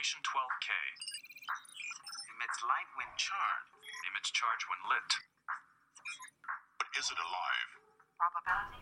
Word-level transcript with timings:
Magnification 0.00 0.20
12K. 0.24 0.70
Emits 2.36 2.62
light 2.64 2.88
when 2.96 3.06
charged. 3.16 3.68
Emits 4.08 4.30
charge 4.30 4.64
when 4.68 4.80
lit. 4.88 5.10
But 6.78 6.88
is 6.98 7.10
it 7.10 7.18
alive? 7.20 7.68
Probability 8.16 8.80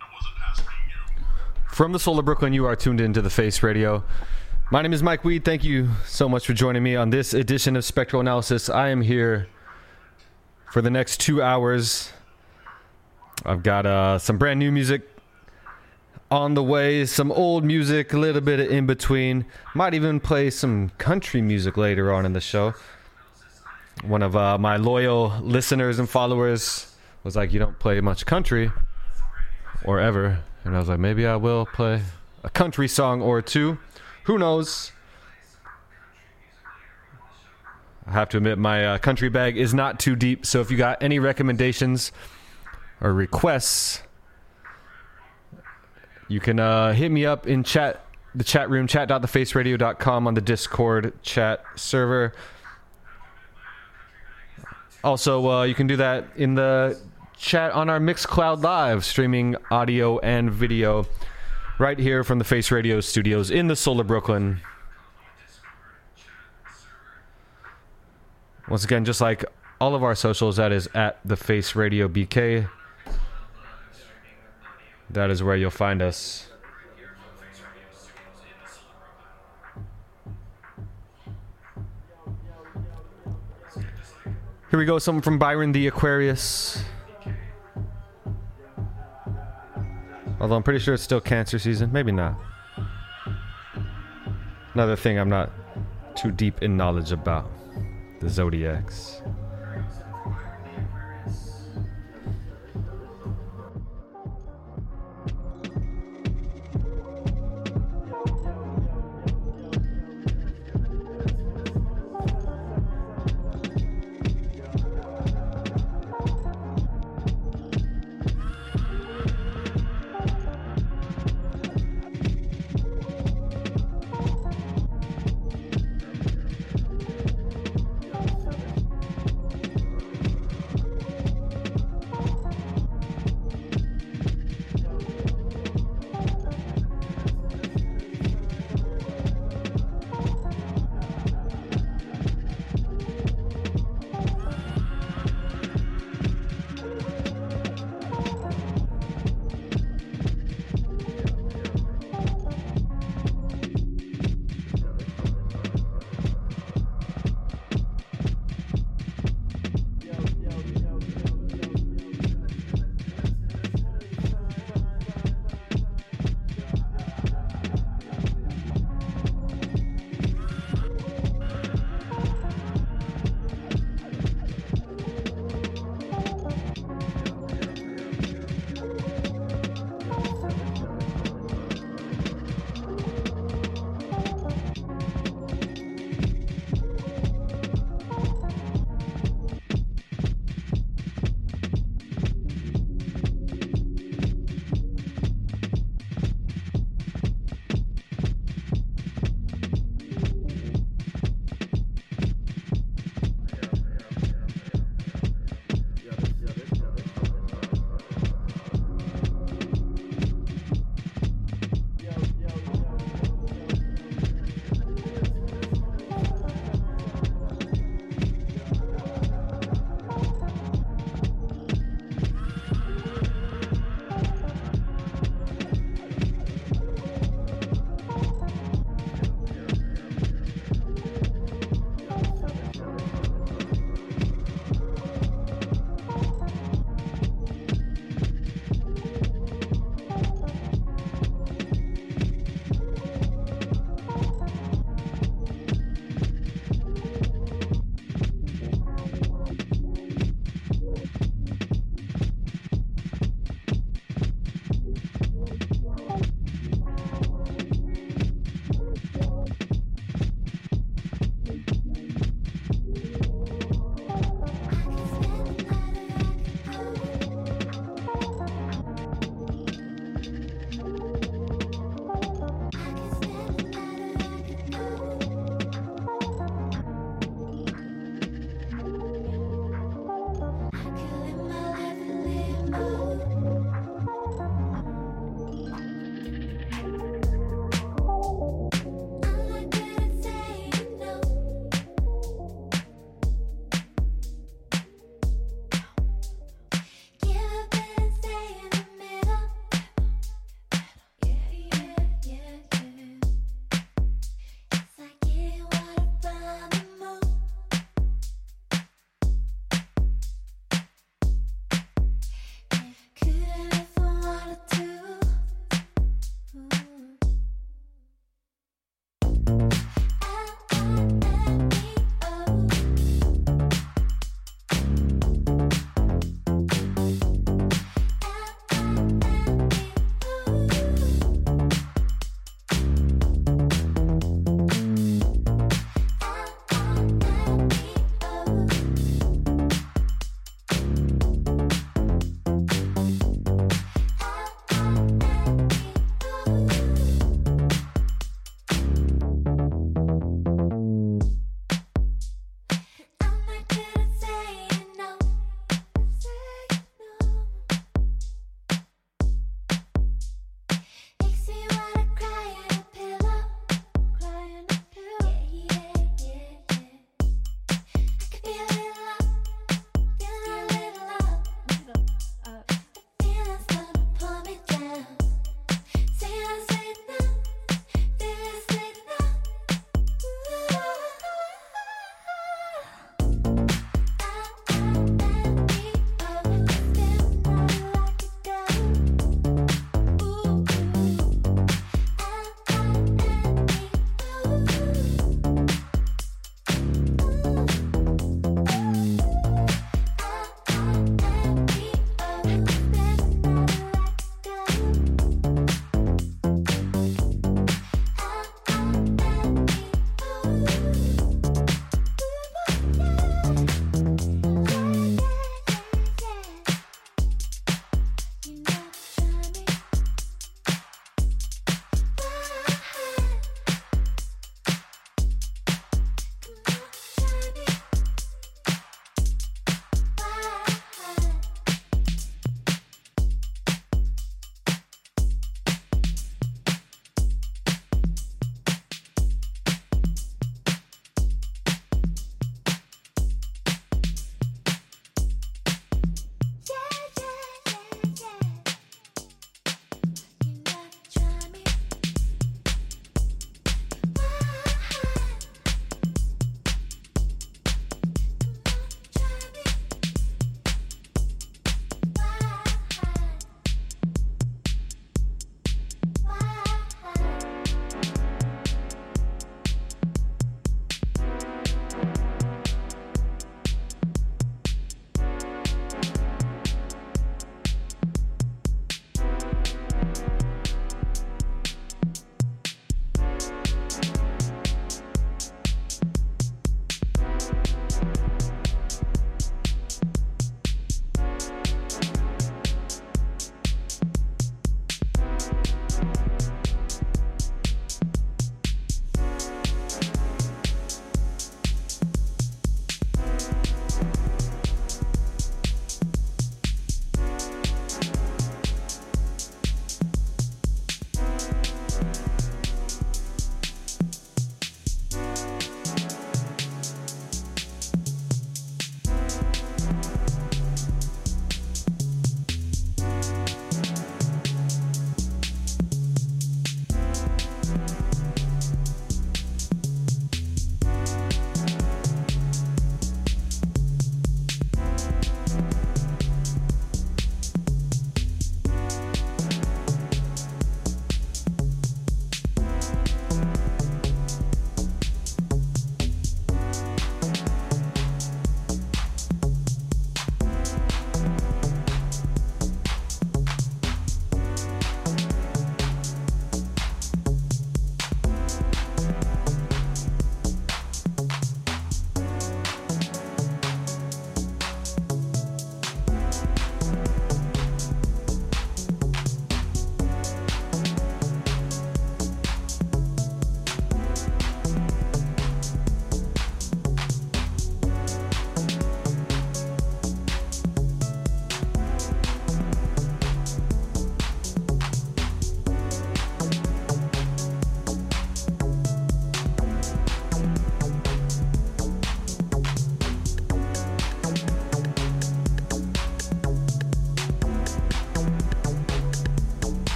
I 0.00 0.06
wasn't 0.12 0.34
asking 0.50 0.82
you. 0.90 1.74
From 1.74 1.92
the 1.92 2.00
Soul 2.00 2.18
of 2.18 2.24
Brooklyn, 2.24 2.52
you 2.52 2.66
are 2.66 2.74
tuned 2.74 3.00
into 3.00 3.22
the 3.22 3.30
Face 3.30 3.62
Radio. 3.62 4.02
My 4.72 4.82
name 4.82 4.92
is 4.92 5.02
Mike 5.04 5.24
Weed. 5.24 5.44
Thank 5.44 5.62
you 5.62 5.90
so 6.04 6.28
much 6.28 6.46
for 6.46 6.52
joining 6.52 6.82
me 6.82 6.96
on 6.96 7.10
this 7.10 7.32
edition 7.32 7.76
of 7.76 7.84
Spectral 7.84 8.20
Analysis. 8.20 8.68
I 8.68 8.88
am 8.88 9.02
here 9.02 9.46
for 10.72 10.82
the 10.82 10.90
next 10.90 11.20
two 11.20 11.40
hours. 11.40 12.10
I've 13.46 13.62
got 13.62 13.86
uh, 13.86 14.18
some 14.18 14.36
brand 14.36 14.58
new 14.58 14.72
music 14.72 15.17
on 16.30 16.54
the 16.54 16.62
way, 16.62 17.06
some 17.06 17.32
old 17.32 17.64
music, 17.64 18.12
a 18.12 18.18
little 18.18 18.40
bit 18.40 18.60
of 18.60 18.70
in 18.70 18.86
between. 18.86 19.46
Might 19.74 19.94
even 19.94 20.20
play 20.20 20.50
some 20.50 20.90
country 20.98 21.40
music 21.40 21.76
later 21.76 22.12
on 22.12 22.26
in 22.26 22.32
the 22.32 22.40
show. 22.40 22.74
One 24.04 24.22
of 24.22 24.36
uh, 24.36 24.58
my 24.58 24.76
loyal 24.76 25.34
listeners 25.40 25.98
and 25.98 26.08
followers 26.08 26.94
was 27.24 27.34
like, 27.34 27.52
You 27.52 27.58
don't 27.58 27.78
play 27.78 28.00
much 28.00 28.26
country 28.26 28.70
or 29.84 30.00
ever. 30.00 30.40
And 30.64 30.76
I 30.76 30.80
was 30.80 30.88
like, 30.88 30.98
maybe 30.98 31.26
I 31.26 31.36
will 31.36 31.66
play 31.66 32.02
a 32.44 32.50
country 32.50 32.88
song 32.88 33.22
or 33.22 33.40
two. 33.40 33.78
Who 34.24 34.38
knows? 34.38 34.92
I 38.06 38.12
have 38.12 38.28
to 38.30 38.38
admit, 38.38 38.58
my 38.58 38.84
uh, 38.84 38.98
country 38.98 39.28
bag 39.28 39.56
is 39.56 39.74
not 39.74 40.00
too 40.00 40.16
deep. 40.16 40.46
So 40.46 40.60
if 40.60 40.70
you 40.70 40.76
got 40.76 41.02
any 41.02 41.18
recommendations 41.18 42.10
or 43.00 43.12
requests, 43.12 44.02
you 46.28 46.40
can 46.40 46.60
uh, 46.60 46.92
hit 46.92 47.10
me 47.10 47.24
up 47.24 47.46
in 47.46 47.64
chat, 47.64 48.04
the 48.34 48.44
chat 48.44 48.68
room, 48.68 48.86
chat.thefaceradio.com 48.86 50.26
on 50.26 50.34
the 50.34 50.40
Discord 50.40 51.12
chat 51.22 51.64
server. 51.74 52.34
Also, 55.02 55.48
uh, 55.48 55.62
you 55.62 55.74
can 55.74 55.86
do 55.86 55.96
that 55.96 56.26
in 56.36 56.54
the 56.54 57.00
chat 57.36 57.72
on 57.72 57.88
our 57.88 57.98
Mixcloud 57.98 58.62
Live, 58.62 59.04
streaming 59.04 59.56
audio 59.70 60.18
and 60.18 60.50
video 60.50 61.06
right 61.78 61.98
here 61.98 62.24
from 62.24 62.38
the 62.38 62.44
Face 62.44 62.70
Radio 62.70 63.00
studios 63.00 63.50
in 63.50 63.68
the 63.68 63.76
Solar 63.76 64.04
Brooklyn. 64.04 64.60
Once 68.68 68.84
again, 68.84 69.04
just 69.04 69.20
like 69.20 69.44
all 69.80 69.94
of 69.94 70.02
our 70.02 70.14
socials, 70.14 70.56
that 70.56 70.72
is 70.72 70.88
at 70.94 71.20
the 71.24 71.36
Face 71.36 71.74
Radio 71.74 72.06
BK. 72.06 72.68
That 75.10 75.30
is 75.30 75.42
where 75.42 75.56
you'll 75.56 75.70
find 75.70 76.02
us. 76.02 76.48
Here 84.70 84.78
we 84.78 84.84
go, 84.84 84.98
something 84.98 85.22
from 85.22 85.38
Byron 85.38 85.72
the 85.72 85.86
Aquarius. 85.86 86.84
Although 90.40 90.56
I'm 90.56 90.62
pretty 90.62 90.78
sure 90.78 90.94
it's 90.94 91.02
still 91.02 91.20
cancer 91.20 91.58
season. 91.58 91.90
Maybe 91.90 92.12
not. 92.12 92.38
Another 94.74 94.94
thing 94.94 95.18
I'm 95.18 95.30
not 95.30 95.50
too 96.14 96.30
deep 96.30 96.62
in 96.62 96.76
knowledge 96.76 97.12
about 97.12 97.50
the 98.20 98.28
zodiacs. 98.28 99.22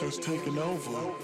Has 0.00 0.16
taken 0.18 0.58
over. 0.58 1.17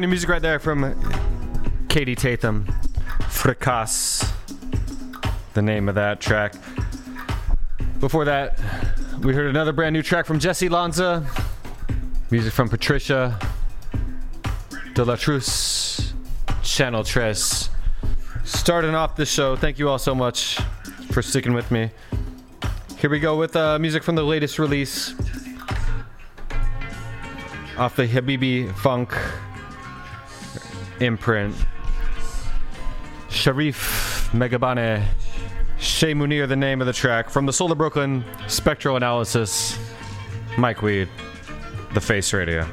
Brand 0.00 0.08
new 0.08 0.12
music 0.12 0.30
right 0.30 0.40
there 0.40 0.58
from 0.58 0.94
Kaidi 1.88 2.16
Tatham. 2.16 2.66
Fracas, 3.28 4.32
the 5.52 5.60
name 5.60 5.90
of 5.90 5.94
that 5.94 6.22
track. 6.22 6.54
Before 7.98 8.24
that, 8.24 8.58
we 9.20 9.34
heard 9.34 9.50
another 9.50 9.74
brand 9.74 9.92
new 9.92 10.02
track 10.02 10.24
from 10.24 10.38
Jessy 10.38 10.70
Lanza. 10.70 11.26
Music 12.30 12.50
from 12.50 12.70
Patricia 12.70 13.38
de 14.94 15.04
la 15.04 15.16
Truce, 15.16 16.14
Channel 16.62 17.04
Tres. 17.04 17.68
Starting 18.44 18.94
off 18.94 19.16
the 19.16 19.26
show, 19.26 19.54
thank 19.54 19.78
you 19.78 19.90
all 19.90 19.98
so 19.98 20.14
much 20.14 20.58
for 21.12 21.20
sticking 21.20 21.52
with 21.52 21.70
me. 21.70 21.90
Here 22.96 23.10
we 23.10 23.20
go 23.20 23.36
with 23.36 23.54
uh, 23.54 23.78
music 23.78 24.02
from 24.02 24.14
the 24.14 24.24
latest 24.24 24.58
release 24.58 25.14
off 27.76 27.96
the 27.96 28.08
Habibi 28.08 28.74
Funk 28.76 29.14
imprint. 31.00 31.54
Sharif 33.28 34.28
Megabane, 34.32 35.04
Shay 35.78 36.14
Munir, 36.14 36.48
the 36.48 36.56
name 36.56 36.80
of 36.80 36.86
the 36.86 36.92
track. 36.92 37.30
From 37.30 37.46
the 37.46 37.52
Soul 37.52 37.72
of 37.72 37.78
Brooklyn, 37.78 38.24
Spectral 38.48 38.96
Analysis, 38.96 39.78
Mike 40.58 40.82
Weed, 40.82 41.08
The 41.94 42.00
Face 42.00 42.32
Radio. 42.32 42.68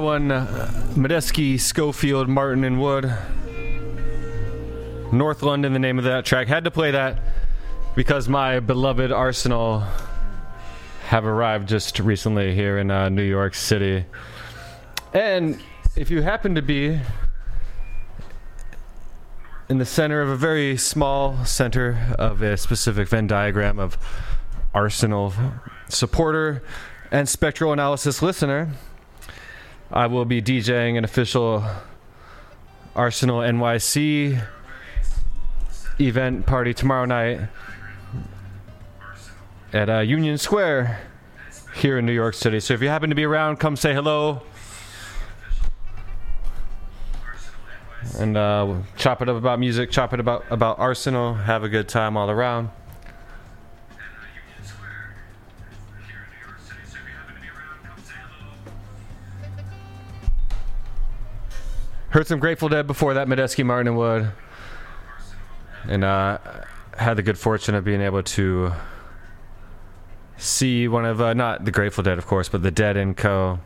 That 0.00 0.06
one, 0.06 0.32
uh, 0.32 0.72
Medeski, 0.94 1.60
Scofield, 1.60 2.26
Martin, 2.26 2.64
and 2.64 2.80
Wood. 2.80 3.14
North 5.12 5.42
London, 5.42 5.74
the 5.74 5.78
name 5.78 5.98
of 5.98 6.04
that 6.04 6.24
track. 6.24 6.48
Had 6.48 6.64
to 6.64 6.70
play 6.70 6.92
that 6.92 7.22
because 7.94 8.26
my 8.26 8.60
beloved 8.60 9.12
Arsenal 9.12 9.84
have 11.08 11.26
arrived 11.26 11.68
just 11.68 11.98
recently 11.98 12.54
here 12.54 12.78
in 12.78 12.90
uh, 12.90 13.10
New 13.10 13.22
York 13.22 13.54
City. 13.54 14.06
And 15.12 15.60
if 15.96 16.10
you 16.10 16.22
happen 16.22 16.54
to 16.54 16.62
be 16.62 16.98
in 19.68 19.76
the 19.76 19.84
center 19.84 20.22
of 20.22 20.30
a 20.30 20.36
very 20.36 20.78
small 20.78 21.44
center 21.44 22.16
of 22.18 22.40
a 22.40 22.56
specific 22.56 23.06
Venn 23.06 23.26
diagram 23.26 23.78
of 23.78 23.98
Arsenal 24.72 25.34
supporter 25.90 26.62
and 27.12 27.28
spectral 27.28 27.74
analysis 27.74 28.22
listener, 28.22 28.70
I 29.92 30.06
will 30.06 30.24
be 30.24 30.40
DJing 30.40 30.96
an 30.96 31.02
official 31.02 31.64
Arsenal 32.94 33.40
NYC 33.40 34.40
event 35.98 36.46
party 36.46 36.72
tomorrow 36.72 37.06
night 37.06 37.40
at 39.72 39.90
uh, 39.90 39.98
Union 39.98 40.38
Square 40.38 41.00
here 41.74 41.98
in 41.98 42.06
New 42.06 42.12
York 42.12 42.34
City. 42.34 42.60
So 42.60 42.72
if 42.72 42.82
you 42.82 42.88
happen 42.88 43.10
to 43.10 43.16
be 43.16 43.24
around, 43.24 43.56
come 43.56 43.74
say 43.74 43.92
hello. 43.92 44.42
And 48.16 48.36
uh, 48.36 48.76
chop 48.96 49.22
it 49.22 49.28
up 49.28 49.36
about 49.36 49.58
music, 49.58 49.90
chop 49.90 50.14
it 50.14 50.20
about 50.20 50.44
about 50.50 50.78
Arsenal, 50.78 51.34
have 51.34 51.64
a 51.64 51.68
good 51.68 51.88
time 51.88 52.16
all 52.16 52.30
around. 52.30 52.70
Heard 62.10 62.26
some 62.26 62.40
Grateful 62.40 62.68
Dead 62.68 62.88
before 62.88 63.14
that, 63.14 63.28
Medeski, 63.28 63.64
Martin, 63.64 63.86
and 63.86 63.96
Wood. 63.96 64.32
And 65.88 66.02
uh, 66.02 66.38
had 66.98 67.14
the 67.14 67.22
good 67.22 67.38
fortune 67.38 67.76
of 67.76 67.84
being 67.84 68.00
able 68.00 68.24
to 68.24 68.72
see 70.36 70.88
one 70.88 71.04
of, 71.04 71.20
uh, 71.20 71.34
not 71.34 71.64
the 71.64 71.70
Grateful 71.70 72.02
Dead, 72.02 72.18
of 72.18 72.26
course, 72.26 72.48
but 72.48 72.64
the 72.64 72.72
Dead 72.72 72.96
and 72.96 73.16
Co. 73.16 73.60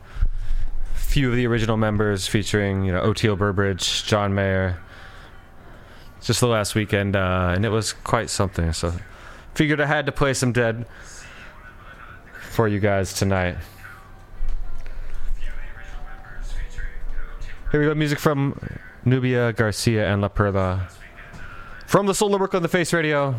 Few 0.93 1.29
of 1.29 1.35
the 1.35 1.47
original 1.47 1.75
members 1.75 2.27
featuring, 2.27 2.85
you 2.85 2.91
know, 2.91 3.01
Oteil 3.01 3.35
Burbridge, 3.35 4.05
John 4.05 4.35
Mayer. 4.35 4.79
Just 6.21 6.39
the 6.39 6.47
last 6.47 6.75
weekend, 6.75 7.15
uh, 7.15 7.53
and 7.55 7.65
it 7.65 7.69
was 7.69 7.93
quite 7.93 8.29
something. 8.29 8.73
So 8.73 8.93
figured 9.55 9.81
I 9.81 9.87
had 9.87 10.05
to 10.05 10.11
play 10.11 10.35
some 10.35 10.51
Dead 10.51 10.85
for 12.51 12.67
you 12.67 12.79
guys 12.79 13.13
tonight. 13.13 13.57
Here 17.75 17.81
we 17.81 17.87
go, 17.87 17.93
music 17.93 18.19
from 18.19 18.57
Nubia 19.03 19.51
Garcia 19.51 20.07
and 20.07 20.21
La 20.21 20.29
Perla. 20.29 20.87
From 21.87 22.05
the 22.05 22.15
Solar 22.15 22.39
Work 22.39 22.53
on 22.53 22.61
the 22.61 22.69
Face 22.69 22.93
Radio. 22.93 23.35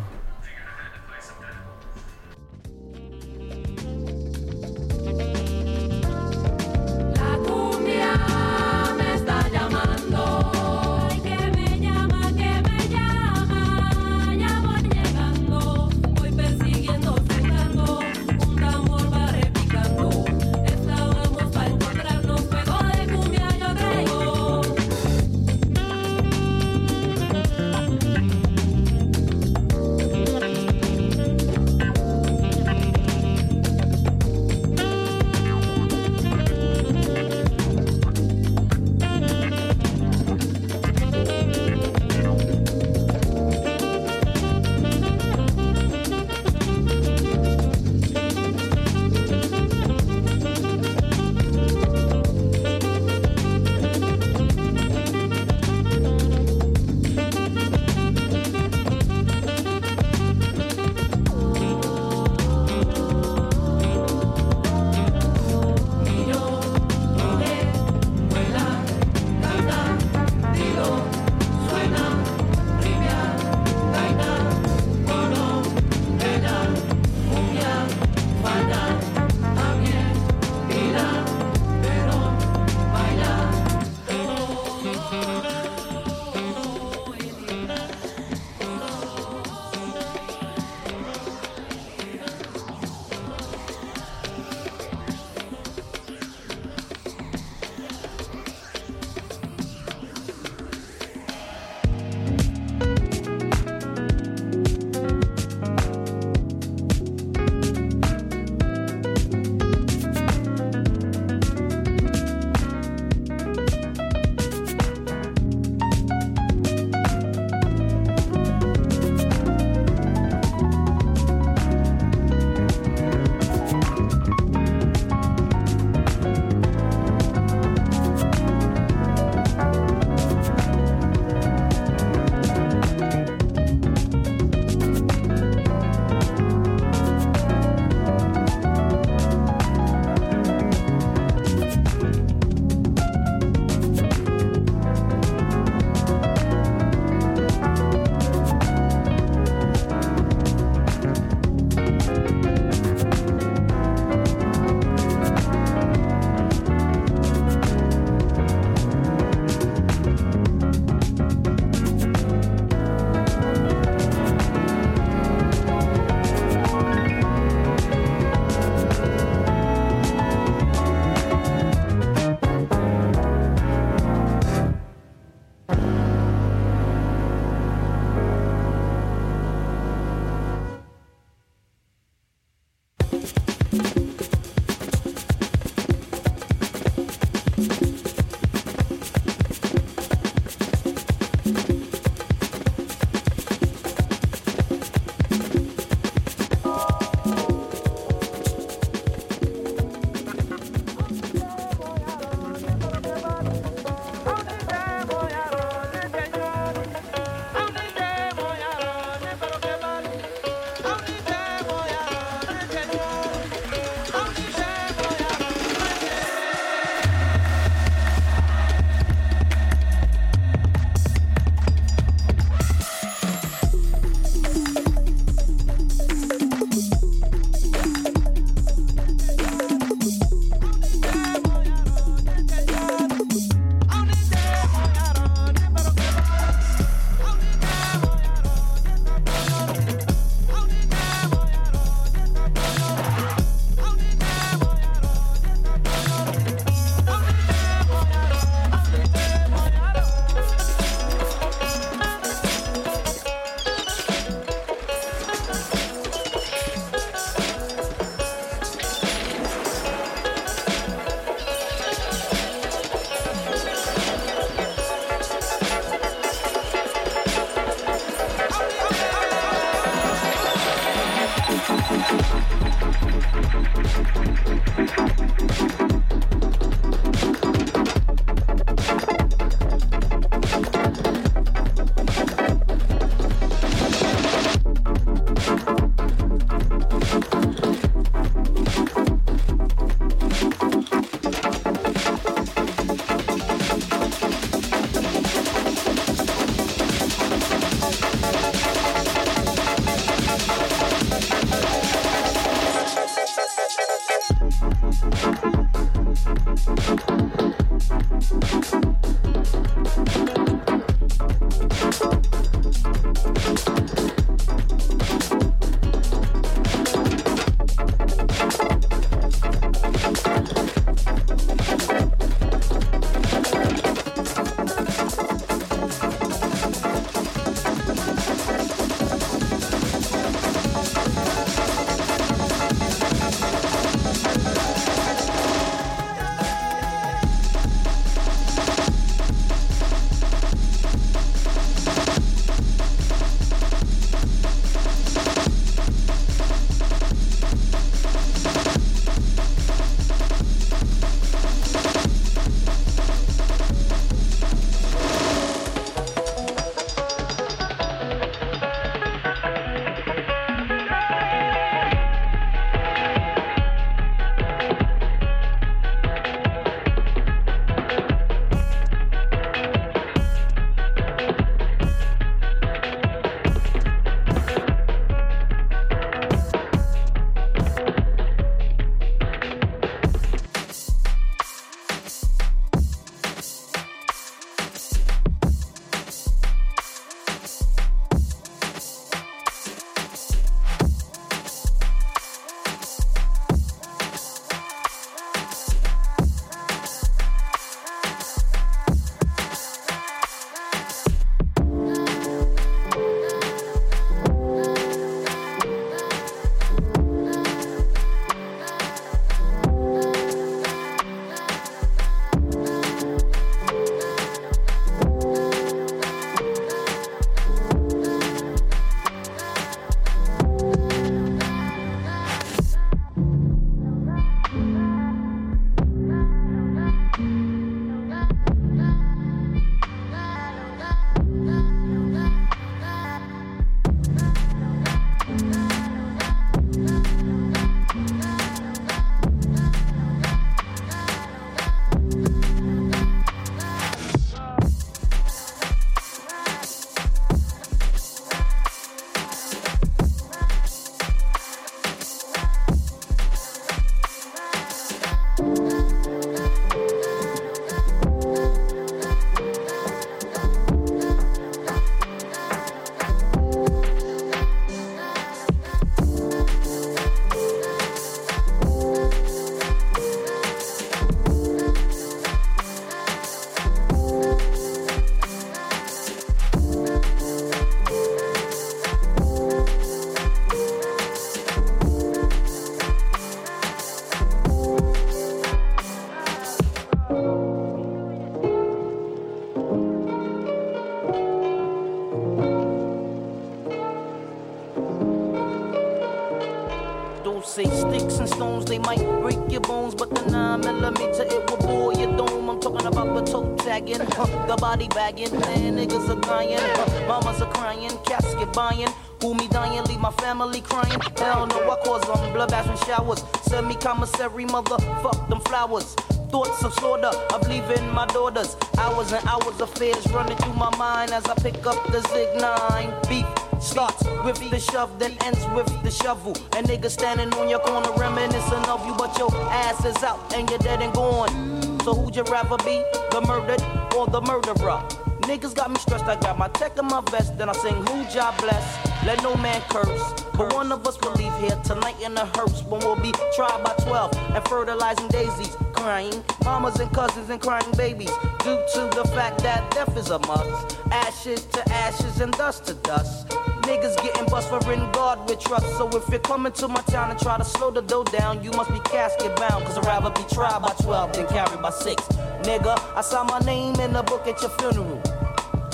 The 503.67 504.15
huh, 504.15 504.45
the 504.47 504.55
body 504.55 504.87
bagging, 504.87 505.31
man, 505.39 505.75
niggas 505.75 506.07
are 506.09 506.21
dying, 506.21 507.07
mamas 507.07 507.41
are 507.41 507.51
crying, 507.51 507.91
casket 508.05 508.53
buying. 508.53 508.87
Who 509.21 509.33
me 509.33 509.47
dying, 509.49 509.83
leave 509.85 509.99
my 509.99 510.11
family 510.11 510.61
crying. 510.61 510.99
Hell 511.17 511.47
no, 511.47 511.69
I 511.69 511.75
cause 511.83 512.01
them 512.03 512.33
bloodbaths 512.33 512.69
and 512.69 512.79
showers. 512.85 513.23
Send 513.41 513.67
me 513.67 513.75
commissary, 513.75 514.45
motherfuck 514.45 515.27
them 515.27 515.41
flowers. 515.41 515.95
Thoughts 516.31 516.63
of 516.63 516.73
slaughter 516.75 517.11
of 517.33 517.47
leaving 517.49 517.89
my 517.91 518.05
daughters. 518.05 518.55
Hours 518.77 519.11
and 519.11 519.25
hours 519.27 519.59
of 519.59 519.69
fears 519.71 520.05
running 520.13 520.37
through 520.37 520.53
my 520.53 520.73
mind 520.77 521.11
as 521.11 521.25
I 521.25 521.35
pick 521.35 521.65
up 521.65 521.83
the 521.91 521.99
Zig 522.09 522.39
9. 522.39 522.93
Beef 523.09 523.25
starts 523.61 524.03
with 524.23 524.39
the 524.49 524.59
shove, 524.59 524.97
then 524.99 525.17
ends 525.25 525.43
with 525.55 525.67
the 525.83 525.91
shovel. 525.91 526.33
And 526.55 526.67
niggas 526.67 526.91
standing 526.91 527.33
on 527.33 527.49
your 527.49 527.59
corner 527.59 527.91
reminiscing 527.97 528.65
of 528.69 528.85
you, 528.85 528.93
but 528.93 529.17
your 529.17 529.33
ass 529.51 529.83
is 529.83 530.01
out 530.03 530.33
and 530.33 530.49
you're 530.49 530.59
dead 530.59 530.81
and 530.81 530.93
gone. 530.93 531.67
So 531.87 531.93
who'd 531.93 532.17
you 532.17 532.23
rather 532.23 532.57
be, 532.65 532.83
the 533.21 533.27
murdered 533.27 533.61
or 533.95 534.05
the 534.05 534.21
murderer? 534.21 534.79
Niggas 535.21 535.55
got 535.55 535.71
me 535.71 535.79
stressed, 535.79 536.05
I 536.05 536.15
got 536.19 536.37
my 536.37 536.47
tech 536.49 536.77
in 536.77 536.85
my 536.85 537.01
vest, 537.09 537.37
then 537.37 537.49
I 537.49 537.53
sing 537.53 537.73
who 537.73 538.05
job 538.13 538.37
bless. 538.37 538.65
Let 539.05 539.23
no 539.23 539.35
man 539.37 539.61
curse. 539.69 540.23
But 540.37 540.53
one 540.53 540.71
of 540.71 540.85
us 540.85 540.99
will 541.01 541.13
leave 541.13 541.33
here 541.39 541.59
tonight 541.63 541.99
in 542.01 542.15
a 542.15 542.25
hearse 542.37 542.61
when 542.63 542.79
we'll 542.81 542.95
be 542.95 543.11
tried 543.35 543.63
by 543.63 543.73
12 543.85 544.13
and 544.35 544.47
fertilizing 544.47 545.07
daisies, 545.07 545.55
crying 545.73 546.23
mamas 546.43 546.79
and 546.79 546.91
cousins 546.93 547.29
and 547.29 547.41
crying 547.41 547.71
babies 547.75 548.11
due 548.43 548.61
to 548.73 548.81
the 548.93 549.03
fact 549.15 549.41
that 549.41 549.69
death 549.71 549.97
is 549.97 550.11
a 550.11 550.19
must. 550.19 550.77
Ashes 550.91 551.45
to 551.45 551.71
ashes 551.73 552.21
and 552.21 552.31
dust 552.33 552.65
to 552.65 552.75
dust. 552.75 553.46
Niggas 553.67 554.01
getting 554.01 554.25
bust 554.27 554.47
for 554.47 554.71
in 554.71 554.79
God 554.93 555.29
with 555.29 555.41
trust. 555.41 555.67
So 555.75 555.89
if 555.89 556.07
you're 556.07 556.19
coming 556.19 556.53
to 556.53 556.69
my 556.69 556.79
town 556.83 557.11
and 557.11 557.19
try 557.19 557.37
to 557.37 557.43
slow 557.43 557.69
the 557.69 557.81
dough 557.81 558.05
down, 558.05 558.41
you 558.41 558.49
must 558.51 558.71
be 558.71 558.79
casket 558.79 559.35
bound. 559.35 559.65
Cause 559.65 559.77
I'd 559.77 559.85
rather 559.85 560.09
be 560.09 560.23
tried 560.33 560.61
by 560.61 560.71
12 560.81 561.11
than 561.11 561.27
carried 561.27 561.61
by 561.61 561.71
6. 561.71 562.01
Nigga, 562.43 562.79
I 562.95 563.01
saw 563.01 563.25
my 563.25 563.39
name 563.39 563.75
in 563.81 563.91
the 563.91 564.03
book 564.03 564.25
at 564.25 564.41
your 564.41 564.51
funeral. 564.51 565.01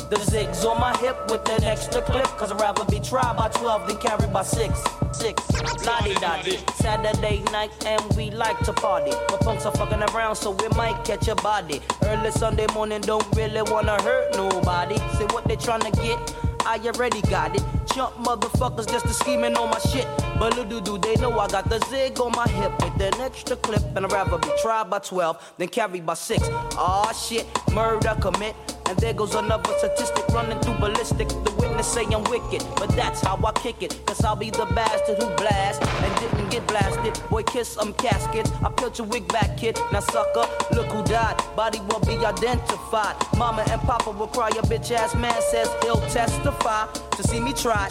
The 0.10 0.16
zigs 0.26 0.66
on 0.66 0.80
my 0.80 0.98
hip 0.98 1.18
with 1.30 1.48
an 1.50 1.64
extra 1.66 2.02
clip. 2.02 2.26
Cause 2.26 2.52
I'd 2.52 2.60
rather 2.60 2.84
be 2.86 3.00
tried 3.00 3.38
by 3.38 3.50
12 3.50 3.88
than 3.88 3.98
carried 3.98 4.34
by 4.34 4.42
6. 4.42 4.84
6. 5.12 5.86
Lottie 5.86 6.16
dottie. 6.16 6.58
Saturday 6.74 7.44
night 7.52 7.86
and 7.86 8.02
we 8.18 8.32
like 8.32 8.58
to 8.62 8.74
party. 8.74 9.12
But 9.28 9.42
punks 9.42 9.68
are 9.68 9.72
fucking 9.72 10.02
around 10.16 10.36
so 10.36 10.50
we 10.50 10.68
might 10.70 11.06
catch 11.06 11.28
a 11.28 11.36
body. 11.36 11.80
Early 12.06 12.32
Sunday 12.32 12.66
morning 12.74 13.02
don't 13.02 13.28
really 13.36 13.62
wanna 13.62 14.02
hurt 14.02 14.36
nobody. 14.36 14.98
Say 15.20 15.26
what 15.26 15.46
they 15.48 15.58
tryna 15.58 15.94
get. 16.02 16.53
I 16.66 16.80
already 16.86 17.22
got 17.22 17.56
it. 17.56 17.64
Jump 17.94 18.16
motherfuckers 18.16 18.90
just 18.90 19.06
a 19.06 19.14
scheming 19.14 19.56
on 19.56 19.70
my 19.70 19.80
shit. 19.80 20.08
But 20.40 20.56
little 20.56 20.82
do 20.82 20.98
they 20.98 21.16
know 21.16 21.38
I 21.38 21.48
got 21.48 21.70
the 21.70 21.80
zig 21.90 22.20
on 22.20 22.32
my 22.32 22.48
hip 22.48 22.72
with 22.82 23.02
an 23.02 23.22
extra 23.22 23.56
clip. 23.58 23.84
And 23.96 24.06
I'd 24.06 24.12
rather 24.12 24.38
be 24.38 24.50
tried 24.62 24.90
by 24.90 25.00
12 25.00 25.54
than 25.58 25.68
carried 25.68 26.06
by 26.06 26.14
6. 26.14 26.48
Aw 26.50 27.12
shit, 27.12 27.46
murder 27.74 28.16
commit. 28.22 28.56
And 28.88 28.98
there 29.00 29.14
goes 29.14 29.36
another 29.36 29.72
statistic 29.78 30.28
running 30.30 30.60
through 30.62 30.76
ballistic. 30.76 31.30
The 31.30 31.54
witness 31.58 31.88
say 31.88 32.06
I'm 32.06 32.24
wicked, 32.26 32.64
but 32.76 32.90
that's 32.90 33.22
how 33.22 33.40
I 33.44 33.52
kick 33.54 33.82
it. 33.82 34.00
Cause 34.06 34.24
I'll 34.24 34.36
be 34.36 34.50
the 34.50 34.66
bastard 34.76 35.18
who 35.22 35.34
blast 35.36 35.82
and 35.82 36.20
didn't 36.20 36.50
get 36.50 36.68
blasted. 36.68 37.14
Boy, 37.30 37.44
kiss 37.44 37.70
some 37.70 37.94
caskets. 37.94 38.52
I 38.64 38.70
peeled 38.70 38.98
your 38.98 39.08
wig 39.08 39.28
back, 39.30 39.58
kid. 39.58 39.80
Now, 39.92 40.02
sucker, 40.02 40.48
look 40.76 40.88
who 40.88 41.04
died. 41.04 41.42
Body 41.56 41.80
won't 41.90 42.06
be 42.06 42.18
identified. 42.18 43.16
Mama 43.38 43.66
and 43.70 43.82
Papa 43.82 44.12
will 44.12 44.28
cry. 44.28 44.50
Your 44.54 44.64
bitch 44.64 44.92
ass 44.92 45.16
man 45.16 45.40
says 45.52 45.70
he'll 45.82 46.02
testify 46.10 46.88
to 47.12 47.24
see 47.24 47.40
me 47.40 47.54
try. 47.54 47.88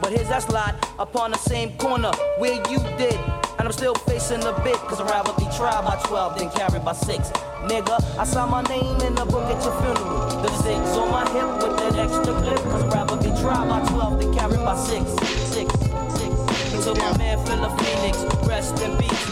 But 0.00 0.12
here's 0.12 0.28
that 0.28 0.42
slide 0.42 0.74
upon 0.98 1.30
the 1.32 1.38
same 1.38 1.76
corner 1.78 2.12
where 2.38 2.54
you 2.70 2.78
did. 2.98 3.18
And 3.58 3.68
I'm 3.68 3.72
still 3.72 3.94
facing 3.94 4.42
a 4.42 4.52
bit, 4.64 4.76
cause 4.88 5.00
I'd 5.00 5.08
rather 5.08 5.32
be 5.38 5.48
tried 5.56 5.84
by 5.84 5.96
12 6.04 6.38
than 6.38 6.50
carried 6.50 6.84
by 6.84 6.92
6. 6.92 7.32
Nigga, 7.68 7.96
I 8.18 8.24
saw 8.24 8.46
my 8.46 8.62
name 8.64 9.00
in 9.00 9.14
the 9.14 9.24
book 9.24 9.44
at 9.44 9.64
your 9.64 9.72
funeral. 9.80 10.28
The 10.42 10.52
six 10.62 10.78
on 10.98 11.10
my 11.10 11.24
hip 11.32 11.48
with 11.62 11.78
that 11.78 11.96
extra 11.96 12.34
clip, 12.34 12.58
cause 12.58 12.84
rather 12.92 13.16
be 13.16 13.30
tried 13.40 13.66
by 13.66 13.80
12 13.88 14.18
than 14.20 14.34
carried 14.34 14.58
by 14.58 14.76
6. 14.76 15.10
6, 15.48 15.72
6. 15.72 16.84
To 16.84 16.94
my 16.94 17.16
man 17.16 17.38
Philip 17.46 17.72
Phoenix, 17.80 18.24
rest 18.46 18.80
in 18.82 18.96
peace. 18.98 19.24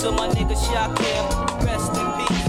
To 0.00 0.10
my 0.12 0.28
nigga 0.32 0.56
Shaquille, 0.56 1.28
rest 1.66 1.92
in 2.00 2.08
peace. 2.16 2.44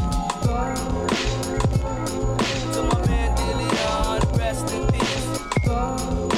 To 2.75 2.81
my 2.83 3.07
man 3.07 3.35
Dillion, 3.35 4.37
rest 4.37 4.73
in 4.73 4.87
peace. 4.87 6.30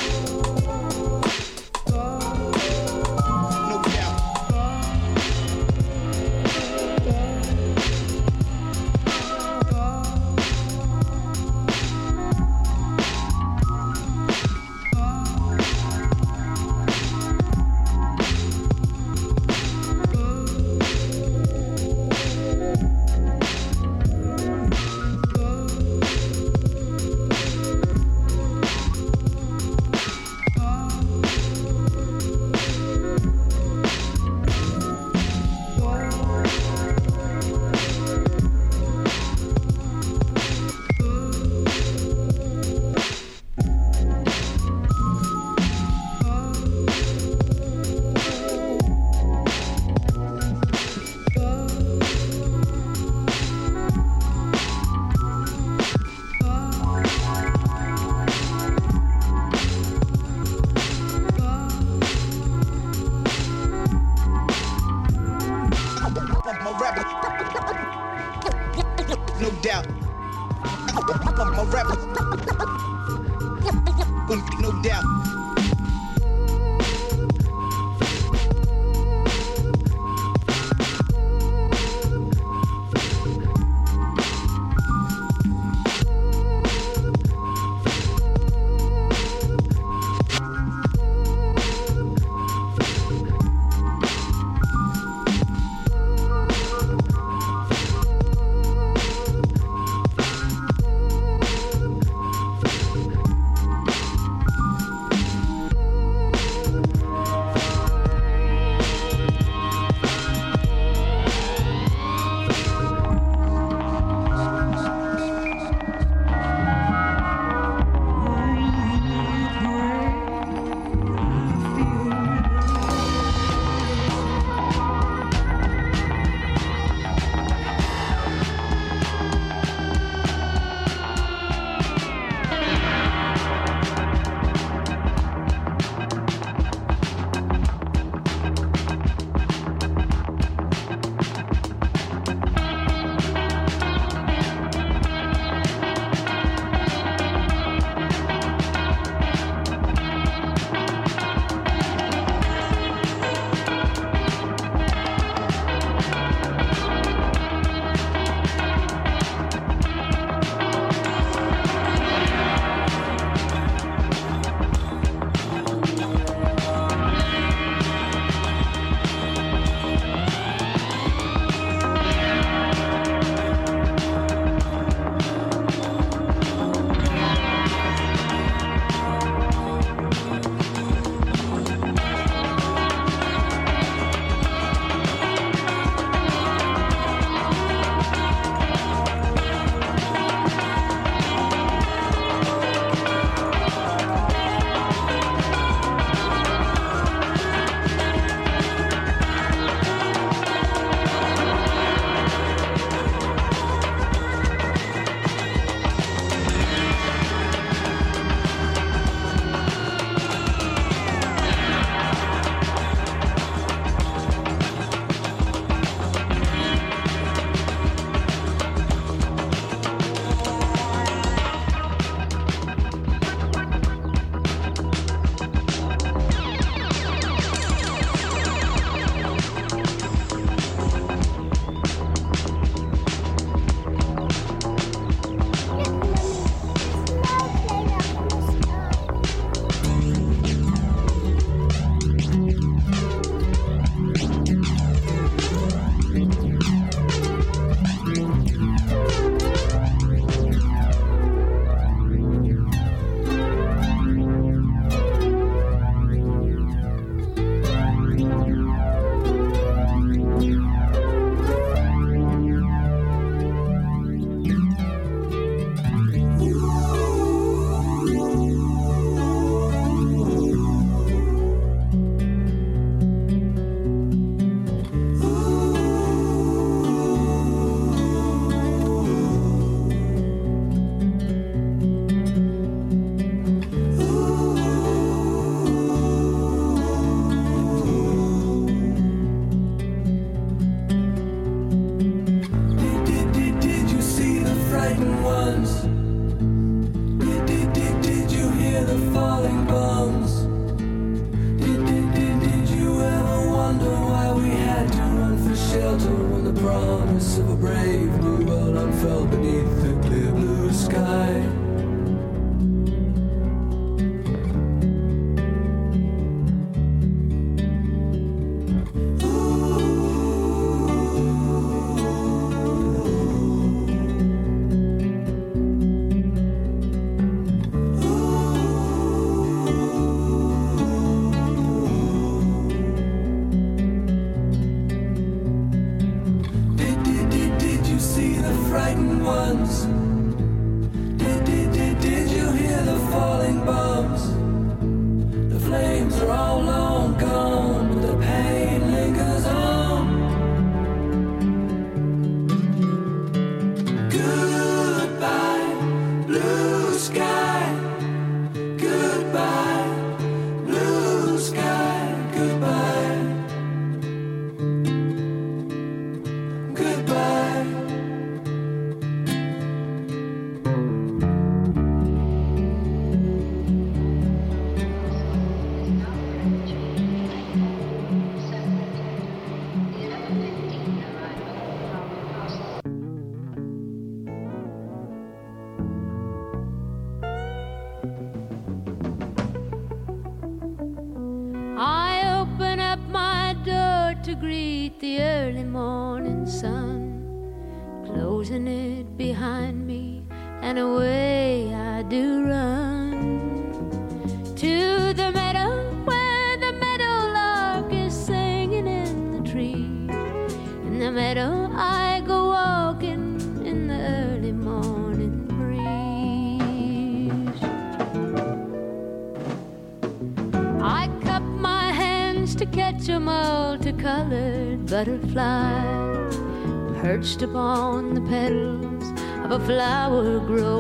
flower 429.66 430.40
grows. 430.40 430.73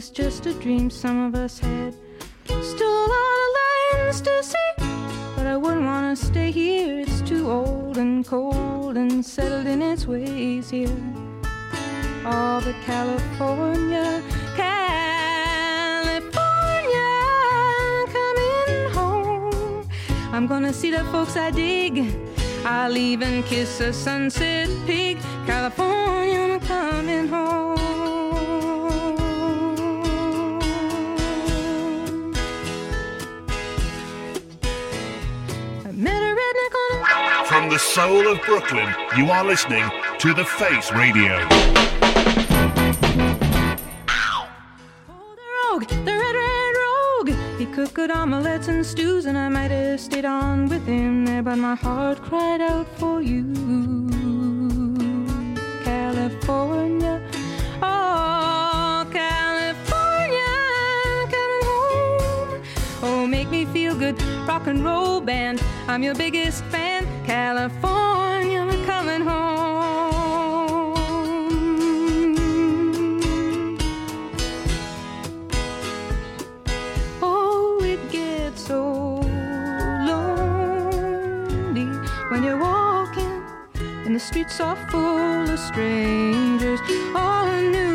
was 0.00 0.08
just 0.08 0.46
a 0.46 0.54
dream 0.54 0.88
some 0.88 1.26
of 1.26 1.34
us 1.34 1.58
had. 1.58 1.94
Still 2.46 2.96
a 3.04 3.08
lot 3.14 3.38
of 3.44 3.50
lines 3.60 4.22
to 4.22 4.42
see, 4.42 4.72
but 5.36 5.46
I 5.46 5.58
wouldn't 5.58 5.84
want 5.84 6.16
to 6.16 6.24
stay 6.24 6.50
here. 6.50 7.00
It's 7.00 7.20
too 7.20 7.50
old 7.50 7.98
and 7.98 8.26
cold 8.26 8.96
and 8.96 9.22
settled 9.22 9.66
in 9.66 9.82
its 9.82 10.06
ways 10.06 10.70
here. 10.70 11.02
All 12.24 12.62
but 12.62 12.76
California, 12.86 14.22
California, 14.56 16.32
coming 18.16 18.90
home. 18.96 19.86
I'm 20.32 20.46
gonna 20.46 20.72
see 20.72 20.90
the 20.90 21.04
folks 21.12 21.36
I 21.36 21.50
dig. 21.50 21.94
I'll 22.64 22.96
even 22.96 23.42
kiss 23.42 23.80
a 23.80 23.92
sunset 23.92 24.70
pig, 24.86 25.18
California. 25.44 25.99
From 37.60 37.68
the 37.68 37.78
soul 37.78 38.26
of 38.26 38.40
Brooklyn, 38.46 38.88
you 39.18 39.30
are 39.30 39.44
listening 39.44 39.84
to 40.20 40.32
The 40.32 40.46
Face 40.46 40.90
Radio. 40.92 41.46
Oh, 45.10 45.34
the 45.36 45.48
rogue, 45.60 45.86
the 45.86 46.14
red, 46.22 46.36
red 46.36 46.74
rogue. 46.84 47.32
He 47.58 47.66
cooked 47.66 47.92
good 47.92 48.10
omelets 48.10 48.68
and 48.68 48.86
stews, 48.86 49.26
and 49.26 49.36
I 49.36 49.50
might 49.50 49.70
have 49.70 50.00
stayed 50.00 50.24
on 50.24 50.70
with 50.70 50.86
him 50.86 51.26
there, 51.26 51.42
but 51.42 51.56
my 51.56 51.74
heart 51.74 52.22
cried 52.22 52.62
out 52.62 52.88
for 52.96 53.20
you. 53.20 53.52
California, 55.84 57.20
oh, 57.82 59.06
California, 59.12 60.52
coming 61.28 61.64
home. 61.68 62.62
Oh, 63.02 63.26
make 63.26 63.50
me 63.50 63.66
feel 63.66 63.94
good, 63.94 64.18
rock 64.48 64.66
and 64.66 64.82
roll 64.82 65.20
band. 65.20 65.62
I'm 65.88 66.02
your 66.02 66.14
biggest 66.14 66.64
fan. 66.64 66.79
California, 67.30 68.58
I'm 68.60 68.84
coming 68.84 69.20
home. 69.20 70.96
Oh, 77.22 77.78
it 77.84 78.00
gets 78.10 78.66
so 78.66 79.20
lonely 80.10 81.86
when 82.30 82.42
you're 82.42 82.58
walking 82.58 83.44
and 84.04 84.12
the 84.12 84.18
streets 84.18 84.58
are 84.60 84.74
full 84.90 85.48
of 85.48 85.58
strangers. 85.60 86.80
All 87.14 87.46
the 87.46 87.89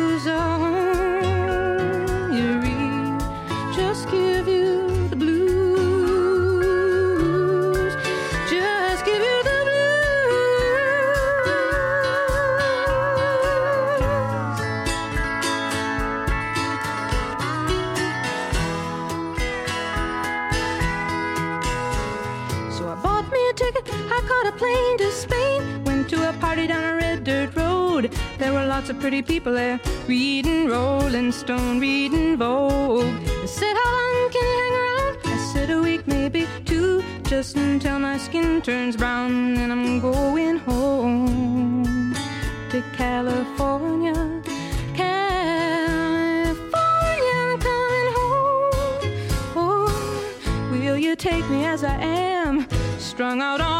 lots 28.76 28.90
of 28.90 29.00
pretty 29.00 29.22
people 29.22 29.54
there, 29.54 29.80
reading 30.06 30.68
Rolling 30.68 31.32
Stone, 31.32 31.80
reading 31.80 32.36
Vogue. 32.36 33.06
They 33.40 33.46
said, 33.46 33.74
How 33.74 33.90
long 33.90 34.30
can 34.30 34.42
you 34.42 34.56
hang 34.62 34.74
around? 34.82 35.16
I 35.24 35.36
said, 35.50 35.70
A 35.70 35.80
week, 35.80 36.06
maybe 36.06 36.46
two, 36.66 37.02
just 37.22 37.56
until 37.56 37.98
my 37.98 38.18
skin 38.18 38.60
turns 38.60 38.94
brown. 38.94 39.56
And 39.56 39.72
I'm 39.72 39.98
going 39.98 40.58
home 40.58 42.14
to 42.70 42.82
California. 42.92 44.42
California, 44.94 46.14
I'm 47.44 47.58
coming 47.68 48.10
home. 48.18 49.00
Oh, 49.56 50.68
will 50.70 50.98
you 50.98 51.16
take 51.16 51.48
me 51.48 51.64
as 51.64 51.82
I 51.82 51.94
am? 51.94 52.68
Strung 52.98 53.40
out 53.40 53.62
on 53.62 53.75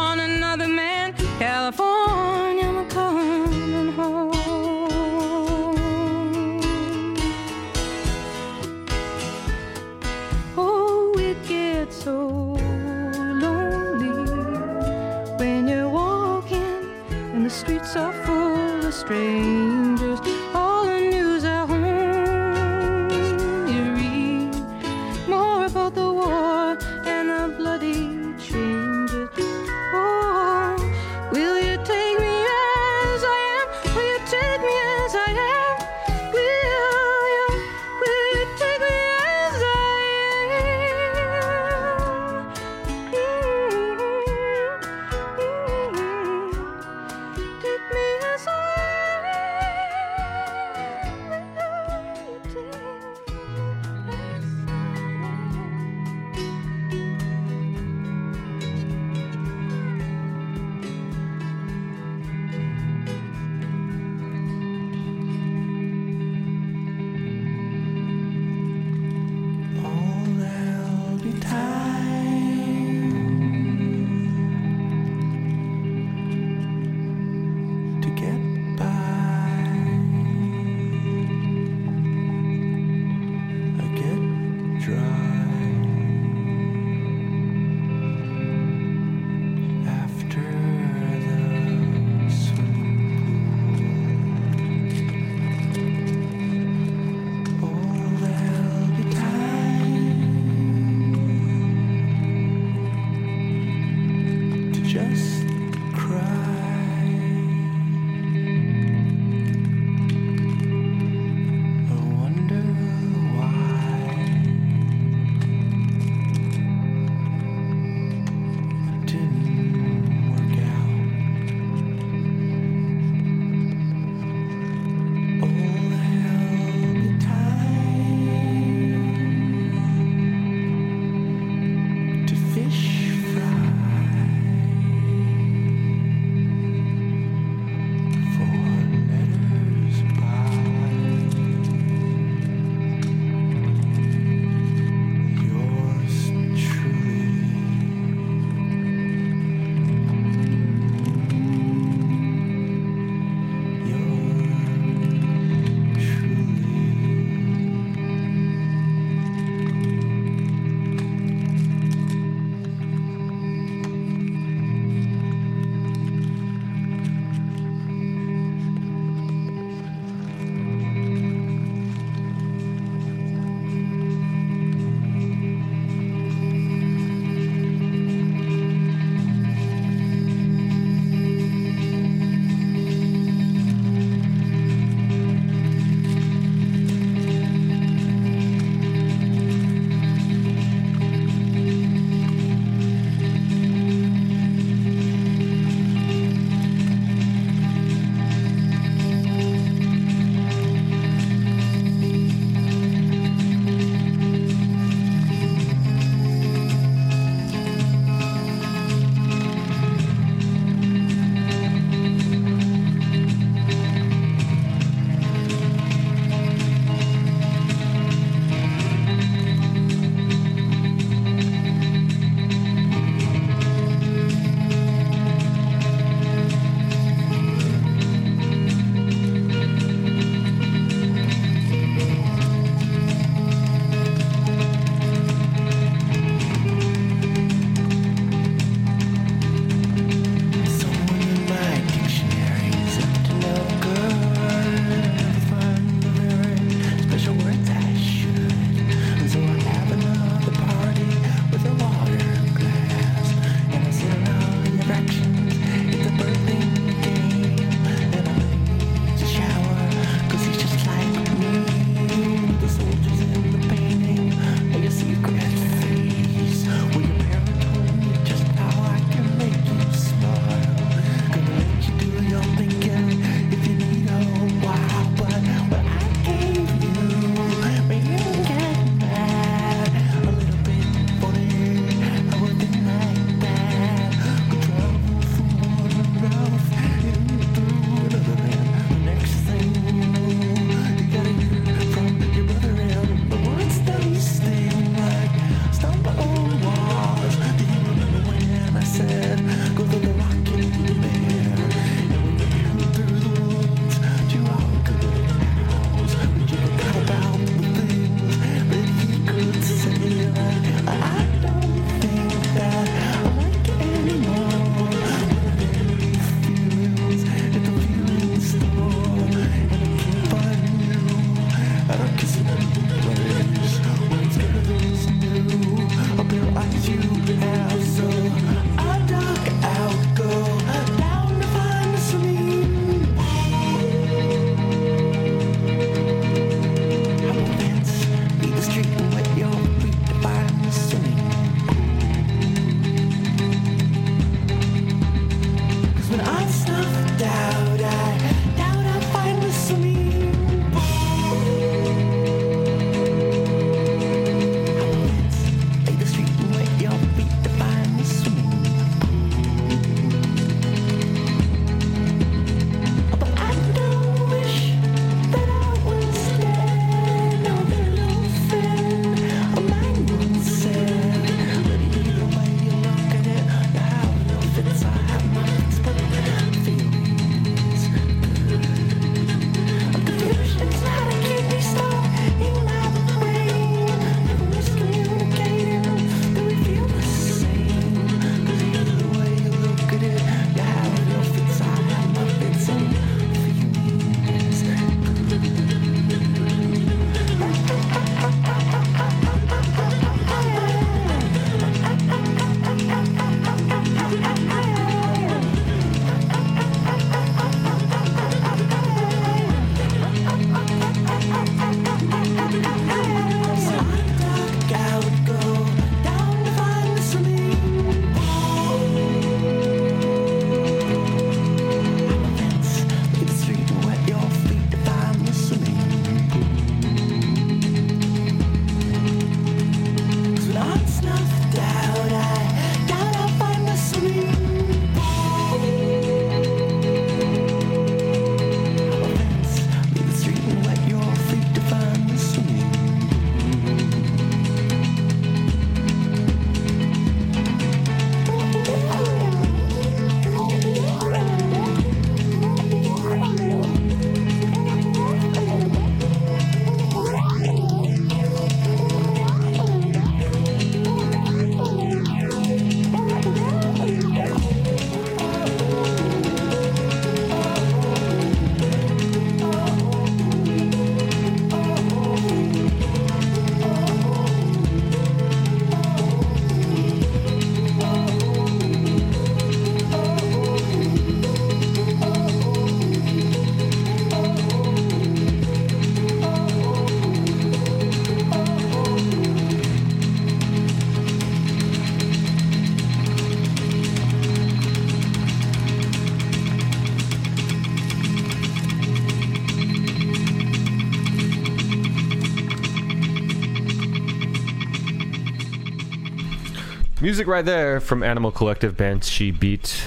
Music 507.07 507.25
right 507.25 507.45
there 507.45 507.79
from 507.79 508.03
Animal 508.03 508.31
Collective 508.31 508.75
Banshee 508.75 509.31
Beat. 509.31 509.81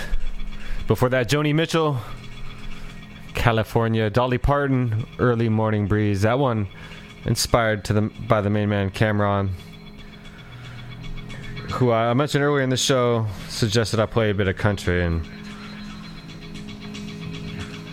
Before 0.86 1.10
that, 1.10 1.28
Joni 1.28 1.54
Mitchell, 1.54 1.98
California, 3.34 4.08
Dolly 4.08 4.38
Parton, 4.38 5.04
Early 5.18 5.50
Morning 5.50 5.86
Breeze. 5.86 6.22
That 6.22 6.38
one 6.38 6.66
inspired 7.26 7.84
to 7.84 7.92
the 7.92 8.00
by 8.26 8.40
the 8.40 8.48
main 8.48 8.70
man 8.70 8.88
Cameron, 8.88 9.50
who 11.72 11.92
I 11.92 12.14
mentioned 12.14 12.42
earlier 12.42 12.62
in 12.62 12.70
the 12.70 12.78
show, 12.78 13.26
suggested 13.50 14.00
I 14.00 14.06
play 14.06 14.30
a 14.30 14.34
bit 14.34 14.48
of 14.48 14.56
country 14.56 15.04
and 15.04 15.22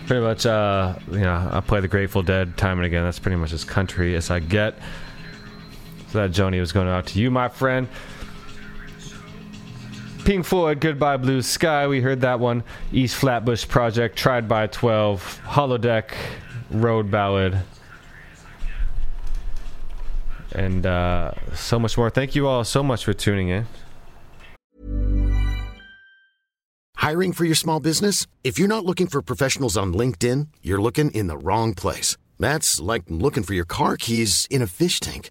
pretty 0.06 0.22
much 0.22 0.46
uh 0.46 0.94
you 1.10 1.20
know 1.20 1.50
I 1.52 1.60
play 1.60 1.80
the 1.80 1.88
Grateful 1.88 2.22
Dead 2.22 2.56
time 2.56 2.78
and 2.78 2.86
again. 2.86 3.04
That's 3.04 3.18
pretty 3.18 3.36
much 3.36 3.52
as 3.52 3.62
country 3.62 4.16
as 4.16 4.30
I 4.30 4.38
get. 4.38 4.78
So 6.12 6.26
that 6.26 6.30
Joni 6.30 6.60
was 6.60 6.72
going 6.72 6.88
out 6.88 7.04
to 7.08 7.18
you, 7.18 7.30
my 7.30 7.50
friend. 7.50 7.88
Pink 10.28 10.44
Floyd, 10.44 10.78
Goodbye 10.78 11.16
Blue 11.16 11.40
Sky. 11.40 11.86
We 11.86 12.02
heard 12.02 12.20
that 12.20 12.38
one. 12.38 12.62
East 12.92 13.16
Flatbush 13.16 13.66
Project, 13.66 14.18
Tried 14.18 14.46
by 14.46 14.66
12, 14.66 15.40
Holodeck, 15.42 16.10
Road 16.70 17.10
Ballad, 17.10 17.62
and 20.52 20.84
uh, 20.84 21.32
so 21.54 21.78
much 21.78 21.96
more. 21.96 22.10
Thank 22.10 22.34
you 22.34 22.46
all 22.46 22.62
so 22.64 22.82
much 22.82 23.06
for 23.06 23.14
tuning 23.14 23.48
in. 23.48 23.66
Hiring 26.96 27.32
for 27.32 27.46
your 27.46 27.54
small 27.54 27.80
business? 27.80 28.26
If 28.44 28.58
you're 28.58 28.68
not 28.68 28.84
looking 28.84 29.06
for 29.06 29.22
professionals 29.22 29.78
on 29.78 29.94
LinkedIn, 29.94 30.48
you're 30.60 30.82
looking 30.82 31.10
in 31.12 31.28
the 31.28 31.38
wrong 31.38 31.72
place. 31.72 32.18
That's 32.38 32.78
like 32.80 33.04
looking 33.08 33.44
for 33.44 33.54
your 33.54 33.64
car 33.64 33.96
keys 33.96 34.46
in 34.50 34.60
a 34.60 34.66
fish 34.66 35.00
tank. 35.00 35.30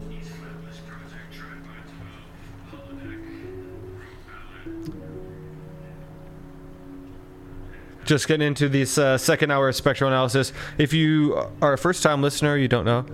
Just 8.11 8.27
getting 8.27 8.45
into 8.45 8.67
this 8.67 8.97
uh, 8.97 9.17
second 9.17 9.51
hour 9.51 9.69
of 9.69 9.75
spectral 9.77 10.09
analysis. 10.09 10.51
If 10.77 10.91
you 10.91 11.47
are 11.61 11.71
a 11.71 11.77
first 11.77 12.03
time 12.03 12.21
listener, 12.21 12.57
you 12.57 12.67
don't 12.67 12.83
know, 12.83 13.05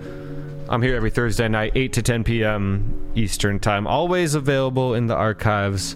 I'm 0.68 0.82
here 0.82 0.96
every 0.96 1.10
Thursday 1.10 1.46
night, 1.46 1.70
8 1.76 1.92
to 1.92 2.02
10 2.02 2.24
p.m. 2.24 3.12
Eastern 3.14 3.60
Time. 3.60 3.86
Always 3.86 4.34
available 4.34 4.94
in 4.94 5.06
the 5.06 5.14
archives 5.14 5.94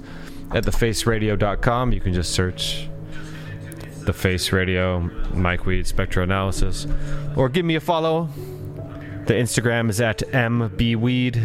at 0.52 0.62
thefaceradio.com. 0.62 1.92
You 1.92 2.00
can 2.00 2.14
just 2.14 2.30
search 2.30 2.88
The 4.02 4.12
Face 4.12 4.52
Radio, 4.52 5.00
Mike 5.34 5.66
Weed, 5.66 5.88
Spectral 5.88 6.22
Analysis, 6.22 6.86
or 7.34 7.48
give 7.48 7.64
me 7.64 7.74
a 7.74 7.80
follow. 7.80 8.28
The 9.26 9.34
Instagram 9.34 9.90
is 9.90 10.00
at 10.00 10.18
mbweed. 10.18 11.42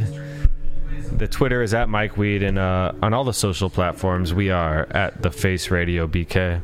The 1.17 1.27
Twitter 1.27 1.63
is 1.63 1.73
at 1.73 1.89
Mike 1.89 2.17
Weed, 2.17 2.43
and 2.43 2.59
uh, 2.59 2.91
on 3.01 3.15
all 3.15 3.23
the 3.23 3.33
social 3.33 3.71
platforms, 3.71 4.31
we 4.31 4.51
are 4.51 4.85
at 4.91 5.23
The 5.23 5.31
Face 5.31 5.71
Radio 5.71 6.05
BK. 6.05 6.61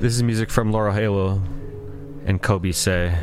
This 0.00 0.14
is 0.14 0.22
music 0.22 0.48
from 0.48 0.72
Laurel 0.72 0.94
Halo 0.94 1.42
and 2.24 2.42
Coby 2.42 2.74
Sey. 2.74 3.18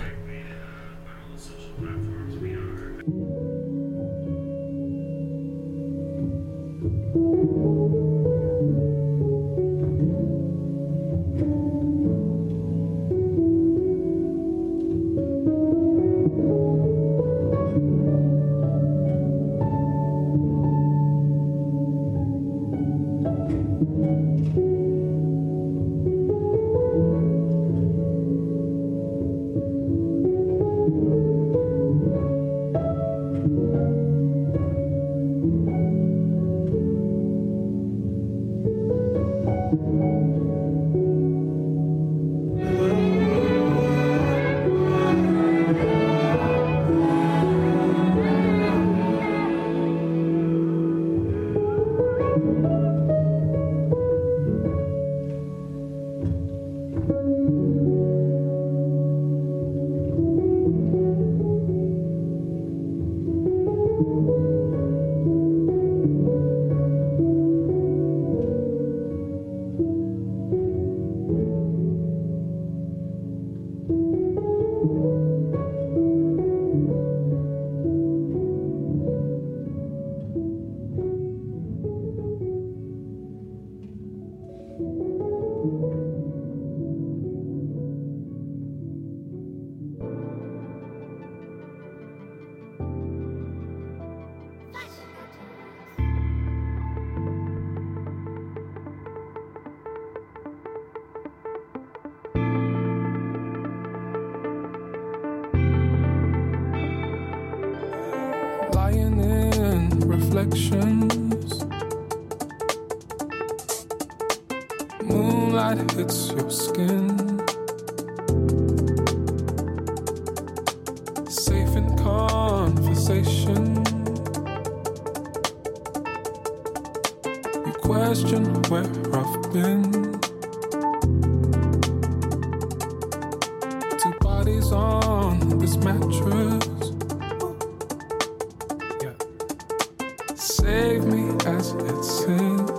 Save 140.37 141.05
me 141.05 141.35
as 141.47 141.71
it 141.73 142.03
sings. 142.03 142.69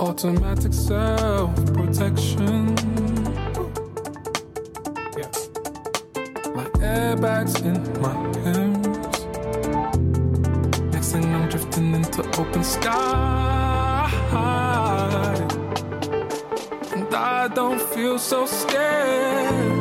Automatic 0.00 0.74
self 0.74 1.54
protection. 1.74 2.74
My 6.56 6.64
airbags 6.80 7.62
in 7.64 7.78
my 8.02 8.14
hands. 8.40 8.86
Next 10.92 11.12
thing 11.12 11.32
I'm 11.32 11.48
drifting 11.48 11.94
into 11.94 12.22
open 12.40 12.64
sky. 12.64 14.10
And 16.96 17.14
I 17.14 17.46
don't 17.54 17.80
feel 17.80 18.18
so 18.18 18.44
scared. 18.44 19.77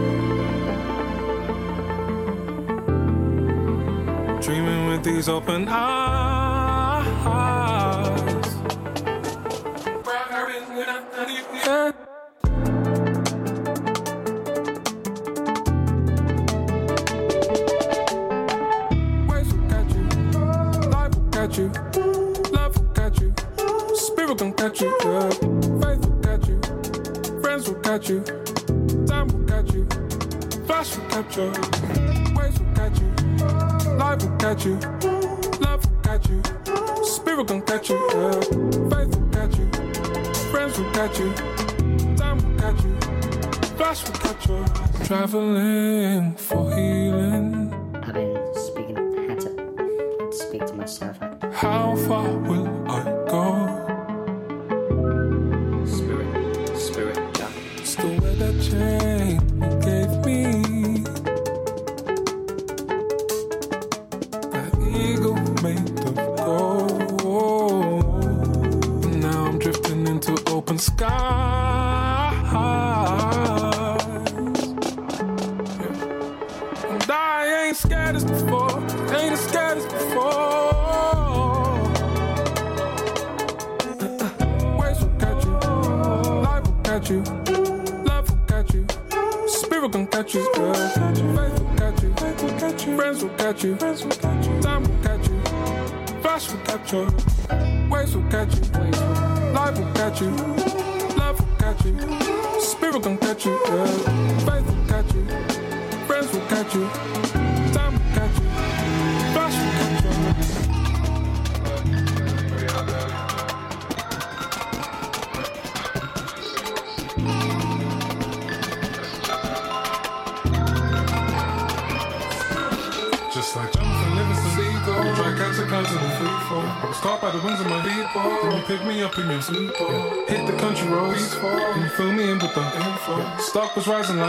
dreaming 4.47 4.87
with 4.87 5.03
these 5.03 5.27
open 5.27 5.67
eyes. 5.67 6.26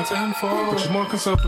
down 0.05 0.33
tenfold. 0.33 0.75
But 0.75 0.85
you're 0.85 0.93
more 0.93 1.07
concerned 1.07 1.41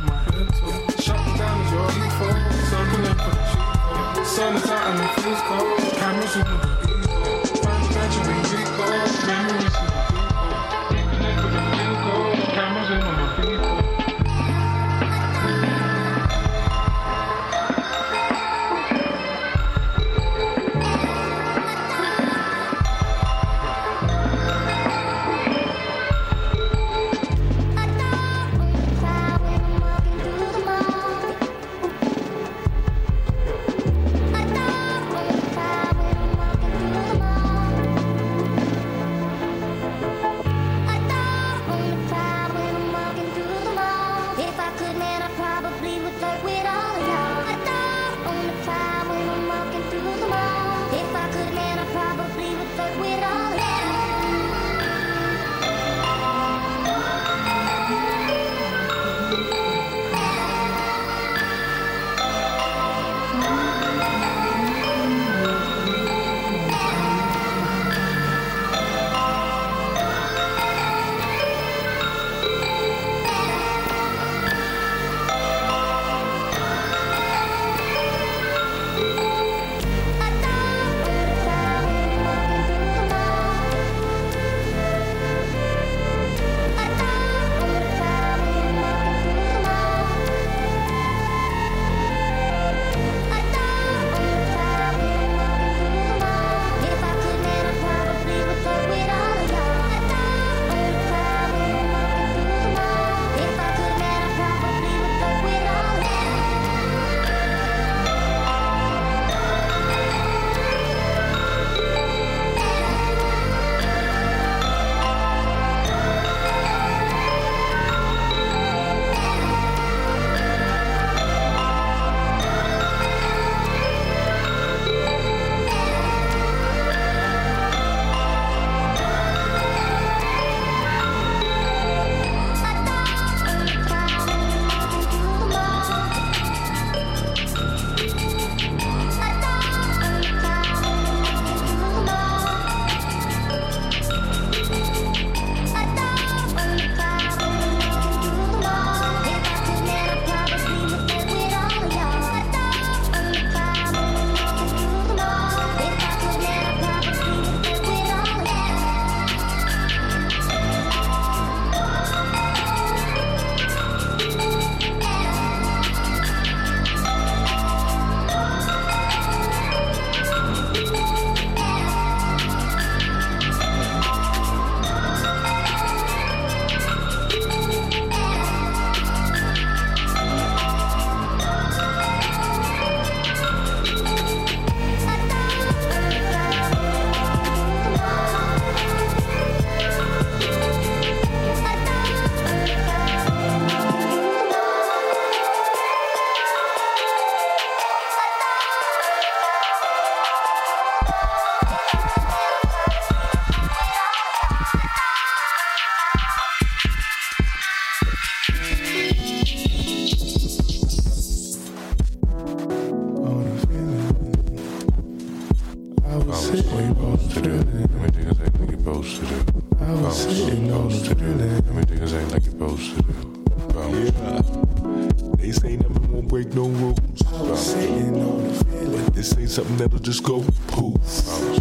poof. 230.00 230.10
that'll 230.12 230.12
just 230.12 230.22
go 230.22 230.44
poof. 230.68 231.00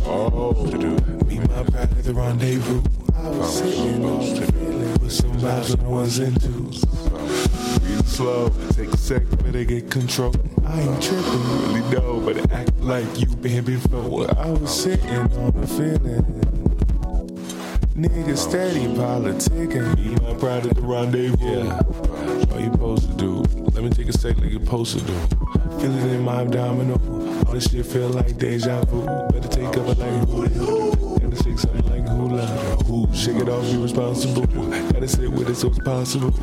Oh, 0.06 0.53
meet 1.28 1.40
my 1.49 1.64
pride 1.64 1.91
at 1.91 2.03
the 2.03 2.14
rendezvous. 2.14 2.82
I 3.16 3.30
was 3.30 3.57
sitting 3.57 4.06
on 4.06 4.20
the 4.20 4.52
feeling. 4.52 4.99
Put 4.99 5.11
some 5.11 5.32
vibes 5.34 5.78
the 5.78 5.84
ones 5.84 6.20
and 6.20 6.41
twos. 6.41 6.86
Real 7.84 8.03
slow, 8.03 8.49
take 8.72 8.94
a 8.94 8.98
sec, 8.98 9.30
better 9.44 9.64
get 9.64 9.91
control. 9.91 10.34
I 10.66 10.82
ain't 10.82 11.02
tripping, 11.02 11.49
really 11.61 11.82
know, 11.91 12.20
but 12.20 12.52
act 12.52 12.78
like 12.80 13.20
you 13.20 13.28
been 13.28 13.66
before. 13.66 14.30
I 14.38 14.52
was 14.52 14.84
sitting 14.84 15.10
on 15.10 15.52
the 15.60 15.68
feeling. 15.68 16.24
Nigga 17.95 18.38
steady 18.38 18.86
politicking. 18.86 19.95
Be 19.98 20.16
my 20.24 20.34
pride 20.40 20.66
at 20.66 20.76
the 20.76 20.82
rendezvous. 20.82 21.45
Yeah. 21.45 21.82
All 22.53 22.60
you 22.60 22.72
supposed 22.72 23.11
to 23.11 23.18
do. 23.18 23.44
Let 23.74 23.84
me 23.84 23.90
take 23.90 24.07
a 24.07 24.14
sec 24.14 24.38
like 24.38 24.52
you 24.52 24.60
supposed 24.60 24.99
to 24.99 25.06
do. 25.06 25.39
Feel 27.90 28.10
like 28.10 28.38
deja 28.38 28.84
vu. 28.86 29.03
Better 29.32 29.48
take 29.48 29.74
cover 29.74 29.95
like 29.95 30.28
who 30.28 31.20
Gotta 31.20 31.44
shake 31.44 31.57
something 31.57 31.90
like 31.90 32.07
hula. 32.07 32.45
Ooh, 32.90 33.07
shake 33.16 33.38
it 33.38 33.49
off, 33.49 33.64
be 33.64 33.78
responsible. 33.78 34.45
Gotta 34.45 35.07
sit 35.07 35.32
with 35.32 35.49
it 35.49 35.56
so 35.56 35.70
it's 35.70 35.80
possible. 35.80 36.34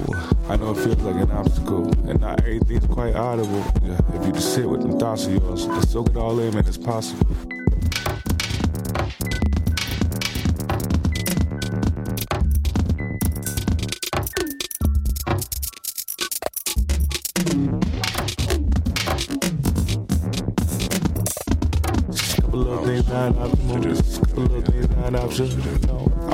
I 0.48 0.56
know 0.56 0.72
it 0.72 0.78
feels 0.78 0.98
like 0.98 1.16
an 1.16 1.30
obstacle, 1.30 1.86
and 2.08 2.20
not 2.20 2.40
everything's 2.40 2.86
quite 2.86 3.14
audible. 3.14 3.64
Yeah, 3.84 4.00
if 4.14 4.26
you 4.26 4.32
just 4.32 4.54
sit 4.54 4.68
with 4.68 4.82
them 4.82 4.98
thoughts 4.98 5.26
of 5.26 5.34
yours, 5.34 5.66
just 5.66 5.92
soak 5.92 6.10
it 6.10 6.16
all 6.16 6.38
in, 6.40 6.52
man, 6.52 6.66
it's 6.66 6.78
possible. 6.78 7.45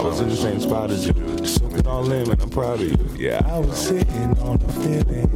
I 0.02 0.06
was 0.06 0.18
in 0.18 0.30
the 0.30 0.36
same 0.36 0.60
spot 0.60 0.90
as 0.90 1.06
you. 1.06 1.12
Just 1.12 1.60
soak 1.60 1.74
it 1.74 1.86
all 1.86 2.10
in, 2.10 2.26
man. 2.26 2.40
I'm 2.40 2.50
proud 2.50 2.80
of 2.80 2.88
you. 2.90 2.98
Yeah, 3.16 3.40
I 3.46 3.60
was 3.60 3.78
sitting 3.78 4.36
on 4.40 4.58
the 4.58 4.72
feeling. 4.72 5.28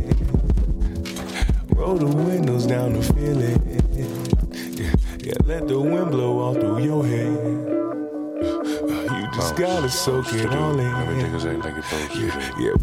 Roll 1.68 1.94
the 1.94 2.06
windows 2.06 2.66
down 2.66 2.94
the 2.94 3.02
feeling. 3.02 3.60
Yeah, 4.76 4.92
yeah, 5.20 5.34
let 5.44 5.68
the 5.68 5.78
wind 5.80 6.10
blow 6.10 6.40
all 6.40 6.54
through 6.54 6.82
your 6.82 7.06
hair. 7.06 7.30
You 9.20 9.28
just 9.36 9.54
gotta 9.54 9.88
soak 9.88 10.32
it 10.32 10.52
all 10.52 10.76
in. 10.80 10.94
Everything 10.96 11.32
is 11.32 11.44
like 11.44 11.84
supposed 11.84 12.12
to. 12.14 12.26
Yeah, 12.26 12.50
yeah. 12.58 12.74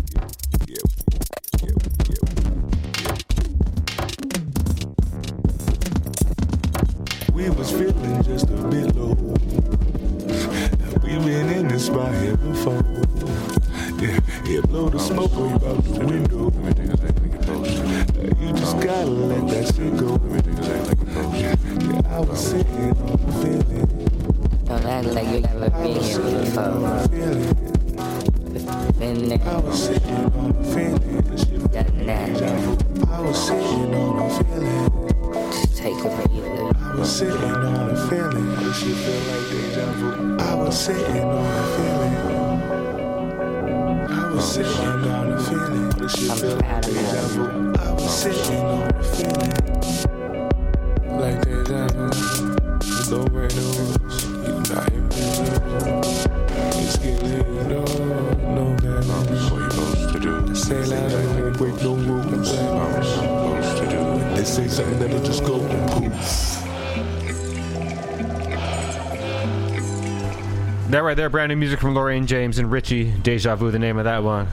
Right 71.14 71.18
there, 71.18 71.30
brand 71.30 71.52
new 71.52 71.56
music 71.57 71.80
from 71.80 71.94
Loraine 71.94 72.26
James 72.26 72.57
and 72.57 72.72
Richie. 72.72 73.11
Deja 73.22 73.56
Vu, 73.56 73.69
the 73.69 73.77
name 73.77 73.99
of 73.99 74.06
that 74.06 74.23
one. 74.23 74.48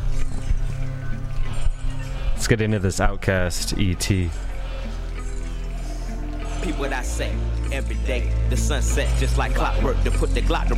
Let's 2.34 2.46
get 2.46 2.60
into 2.60 2.78
this 2.78 3.00
OutKast 3.00 3.80
ET. 3.80 4.30
Peep 6.62 6.78
what 6.78 6.92
I 6.92 7.00
say 7.00 7.32
every 7.72 7.96
day. 8.06 8.30
The 8.50 8.58
sunset 8.58 9.08
just 9.18 9.38
like 9.38 9.54
clockwork 9.54 10.02
to 10.02 10.10
put 10.10 10.34
the 10.34 10.42
Glock 10.42 10.68
to 10.68 10.74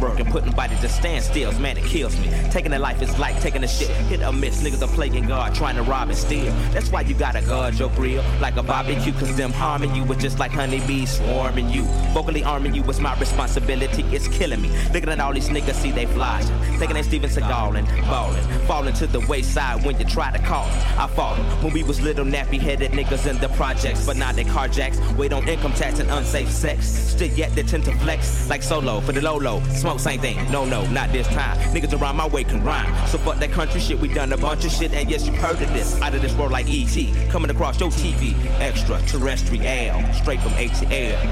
to 0.82 0.88
stand 0.88 1.24
stills. 1.24 1.59
Man, 1.59 1.78
it 1.78 1.84
kills 1.84 2.18
me. 2.18 2.28
Taking 2.50 2.72
a 2.72 2.78
life 2.78 3.00
is 3.00 3.18
like 3.18 3.40
taking 3.40 3.64
a 3.64 3.68
shit. 3.68 3.90
Hit 4.10 4.22
or 4.22 4.32
miss. 4.32 4.62
Niggas 4.62 4.82
are 4.82 4.94
playing 4.94 5.26
God, 5.26 5.54
trying 5.54 5.76
to 5.76 5.82
rob 5.82 6.09
and 6.09 6.18
steal. 6.18 6.52
That's 6.72 6.90
why 6.90 7.02
you 7.02 7.14
gotta 7.14 7.40
guard 7.42 7.74
your 7.74 7.90
grill 7.90 8.22
like 8.40 8.56
a 8.56 8.62
barbecue. 8.62 9.12
Cause 9.12 9.34
them 9.36 9.52
harming 9.52 9.94
you 9.94 10.04
was 10.04 10.18
just 10.18 10.38
like 10.38 10.50
honeybees 10.50 11.16
swarming 11.18 11.70
you. 11.70 11.84
Vocally 12.12 12.44
arming 12.44 12.74
you 12.74 12.82
was 12.82 13.00
my 13.00 13.18
responsibility. 13.18 14.02
It's 14.14 14.28
killing 14.28 14.60
me. 14.60 14.70
Looking 14.92 15.09
at 15.09 15.20
all 15.20 15.32
these 15.32 15.48
niggas, 15.48 15.74
see 15.74 15.92
they 15.92 16.06
flying. 16.06 16.46
Thinking 16.78 16.94
they 16.94 17.02
Steven 17.02 17.30
Seagal 17.30 17.78
and 17.78 17.86
ballin'. 18.06 18.42
Falling 18.66 18.94
to 18.94 19.06
the 19.06 19.20
wayside 19.20 19.84
when 19.84 19.98
you 19.98 20.04
try 20.04 20.30
to 20.30 20.38
call. 20.38 20.66
I 20.98 21.06
fought 21.06 21.38
'em 21.38 21.44
when 21.62 21.72
we 21.72 21.82
was 21.82 22.00
little 22.00 22.24
nappy 22.24 22.60
headed 22.60 22.92
niggas 22.92 23.26
in 23.26 23.38
the 23.38 23.48
projects. 23.50 24.04
But 24.06 24.16
now 24.16 24.32
they 24.32 24.44
carjacks. 24.44 24.98
Wait 25.16 25.32
on 25.32 25.46
income 25.48 25.72
tax 25.72 25.98
and 25.98 26.10
unsafe 26.10 26.50
sex. 26.50 26.86
Still 26.86 27.28
yet 27.28 27.54
they 27.54 27.62
tend 27.62 27.84
to 27.84 27.92
flex 27.98 28.48
like 28.48 28.62
solo 28.62 29.00
for 29.00 29.12
the 29.12 29.20
low 29.20 29.36
low. 29.36 29.62
Smoke 29.74 30.00
same 30.00 30.20
thing. 30.20 30.36
No, 30.50 30.64
no, 30.64 30.86
not 30.86 31.12
this 31.12 31.26
time. 31.28 31.58
Niggas 31.74 31.98
around 32.00 32.16
my 32.16 32.26
way 32.26 32.44
can 32.44 32.62
rhyme. 32.64 32.92
So 33.08 33.18
fuck 33.18 33.38
that 33.38 33.52
country 33.52 33.80
shit. 33.80 34.00
We 34.00 34.08
done 34.08 34.32
a 34.32 34.36
bunch 34.36 34.64
of 34.64 34.72
shit. 34.72 34.92
And 34.92 35.10
yes, 35.10 35.26
you 35.26 35.32
heard 35.32 35.60
of 35.60 35.72
this. 35.72 36.00
Out 36.02 36.14
of 36.14 36.22
this 36.22 36.34
world 36.34 36.52
like 36.52 36.66
ET. 36.68 37.30
Coming 37.30 37.50
across 37.50 37.78
your 37.80 37.90
TV. 37.90 38.34
Extraterrestrial. 38.60 40.02
Straight 40.14 40.40
from 40.40 40.52
ATL. 40.52 41.22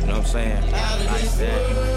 You 0.00 0.06
know 0.06 0.18
what 0.18 0.20
I'm 0.20 0.24
saying? 0.26 0.62
Like 0.72 1.30
that. 1.38 1.89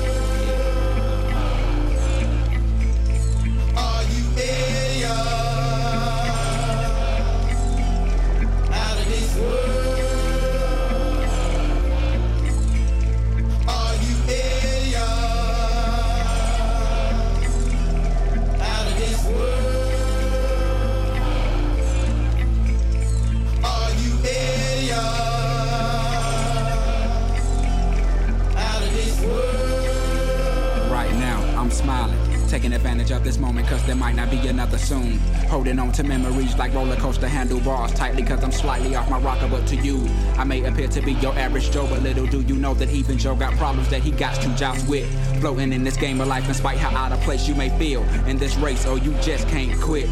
To 35.93 36.03
memories 36.03 36.57
like 36.57 36.73
roller 36.73 36.95
coaster 36.95 37.27
handlebars 37.27 37.93
tightly 37.93 38.23
cause 38.23 38.43
I'm 38.43 38.51
slightly 38.51 38.95
off 38.95 39.09
my 39.09 39.19
rocker. 39.19 39.47
But 39.47 39.67
to 39.67 39.75
you, 39.75 40.07
I 40.37 40.43
may 40.43 40.63
appear 40.63 40.87
to 40.87 41.01
be 41.01 41.13
your 41.13 41.33
average 41.37 41.71
Joe, 41.71 41.87
but 41.87 42.01
little 42.01 42.25
do 42.25 42.41
you 42.41 42.55
know 42.55 42.73
that 42.75 42.89
even 42.89 43.17
Joe 43.17 43.35
got 43.35 43.53
problems 43.53 43.89
that 43.89 44.01
he 44.01 44.11
got 44.11 44.35
to 44.41 44.49
joust 44.55 44.87
with. 44.87 45.07
Floating 45.39 45.71
in 45.71 45.83
this 45.83 45.97
game 45.97 46.19
of 46.21 46.27
life, 46.27 46.47
in 46.47 46.53
spite 46.53 46.77
how 46.77 46.95
out 46.97 47.11
of 47.11 47.19
place 47.21 47.47
you 47.47 47.55
may 47.55 47.69
feel 47.77 48.03
in 48.27 48.37
this 48.37 48.55
race, 48.57 48.85
oh 48.87 48.95
you 48.95 49.13
just 49.21 49.47
can't 49.47 49.79
quit. 49.79 50.09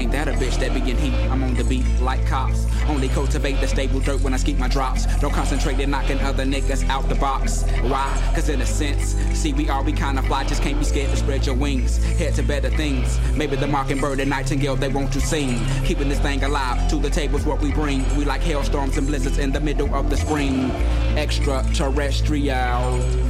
Ain't 0.00 0.12
that 0.12 0.28
a 0.28 0.32
bitch 0.32 0.58
that 0.60 0.72
be 0.72 0.80
in 0.90 0.96
heat? 0.96 1.12
I'm 1.30 1.44
on 1.44 1.52
the 1.52 1.62
beat 1.62 1.84
like 2.00 2.26
cops. 2.26 2.64
Only 2.88 3.08
cultivate 3.08 3.60
the 3.60 3.68
stable 3.68 4.00
dirt 4.00 4.22
when 4.22 4.32
I 4.32 4.38
skeet 4.38 4.58
my 4.58 4.66
drops. 4.66 5.04
Don't 5.20 5.30
concentrate 5.30 5.78
in 5.78 5.90
knocking 5.90 6.18
other 6.20 6.46
niggas 6.46 6.88
out 6.88 7.06
the 7.10 7.16
box. 7.16 7.64
Why? 7.82 8.32
Cause 8.34 8.48
in 8.48 8.62
a 8.62 8.66
sense, 8.66 9.14
see 9.38 9.52
we 9.52 9.68
are 9.68 9.82
we 9.82 9.92
kinda 9.92 10.22
fly, 10.22 10.44
just 10.44 10.62
can't 10.62 10.78
be 10.78 10.86
scared 10.86 11.10
to 11.10 11.18
spread 11.18 11.44
your 11.44 11.54
wings. 11.54 11.98
Head 12.16 12.34
to 12.36 12.42
better 12.42 12.70
things. 12.70 13.20
Maybe 13.36 13.56
the 13.56 13.66
mockingbird 13.66 14.20
and 14.20 14.30
nightingale 14.30 14.74
they 14.74 14.88
want 14.88 15.12
to 15.12 15.20
sing. 15.20 15.60
Keeping 15.84 16.08
this 16.08 16.20
thing 16.20 16.42
alive 16.44 16.88
to 16.88 16.96
the 16.96 17.10
table's 17.10 17.44
what 17.44 17.60
we 17.60 17.70
bring. 17.70 18.02
We 18.16 18.24
like 18.24 18.40
hailstorms 18.40 18.96
and 18.96 19.06
blizzards 19.06 19.36
in 19.36 19.52
the 19.52 19.60
middle 19.60 19.94
of 19.94 20.08
the 20.08 20.16
spring. 20.16 20.70
Extraterrestrial. 21.18 23.29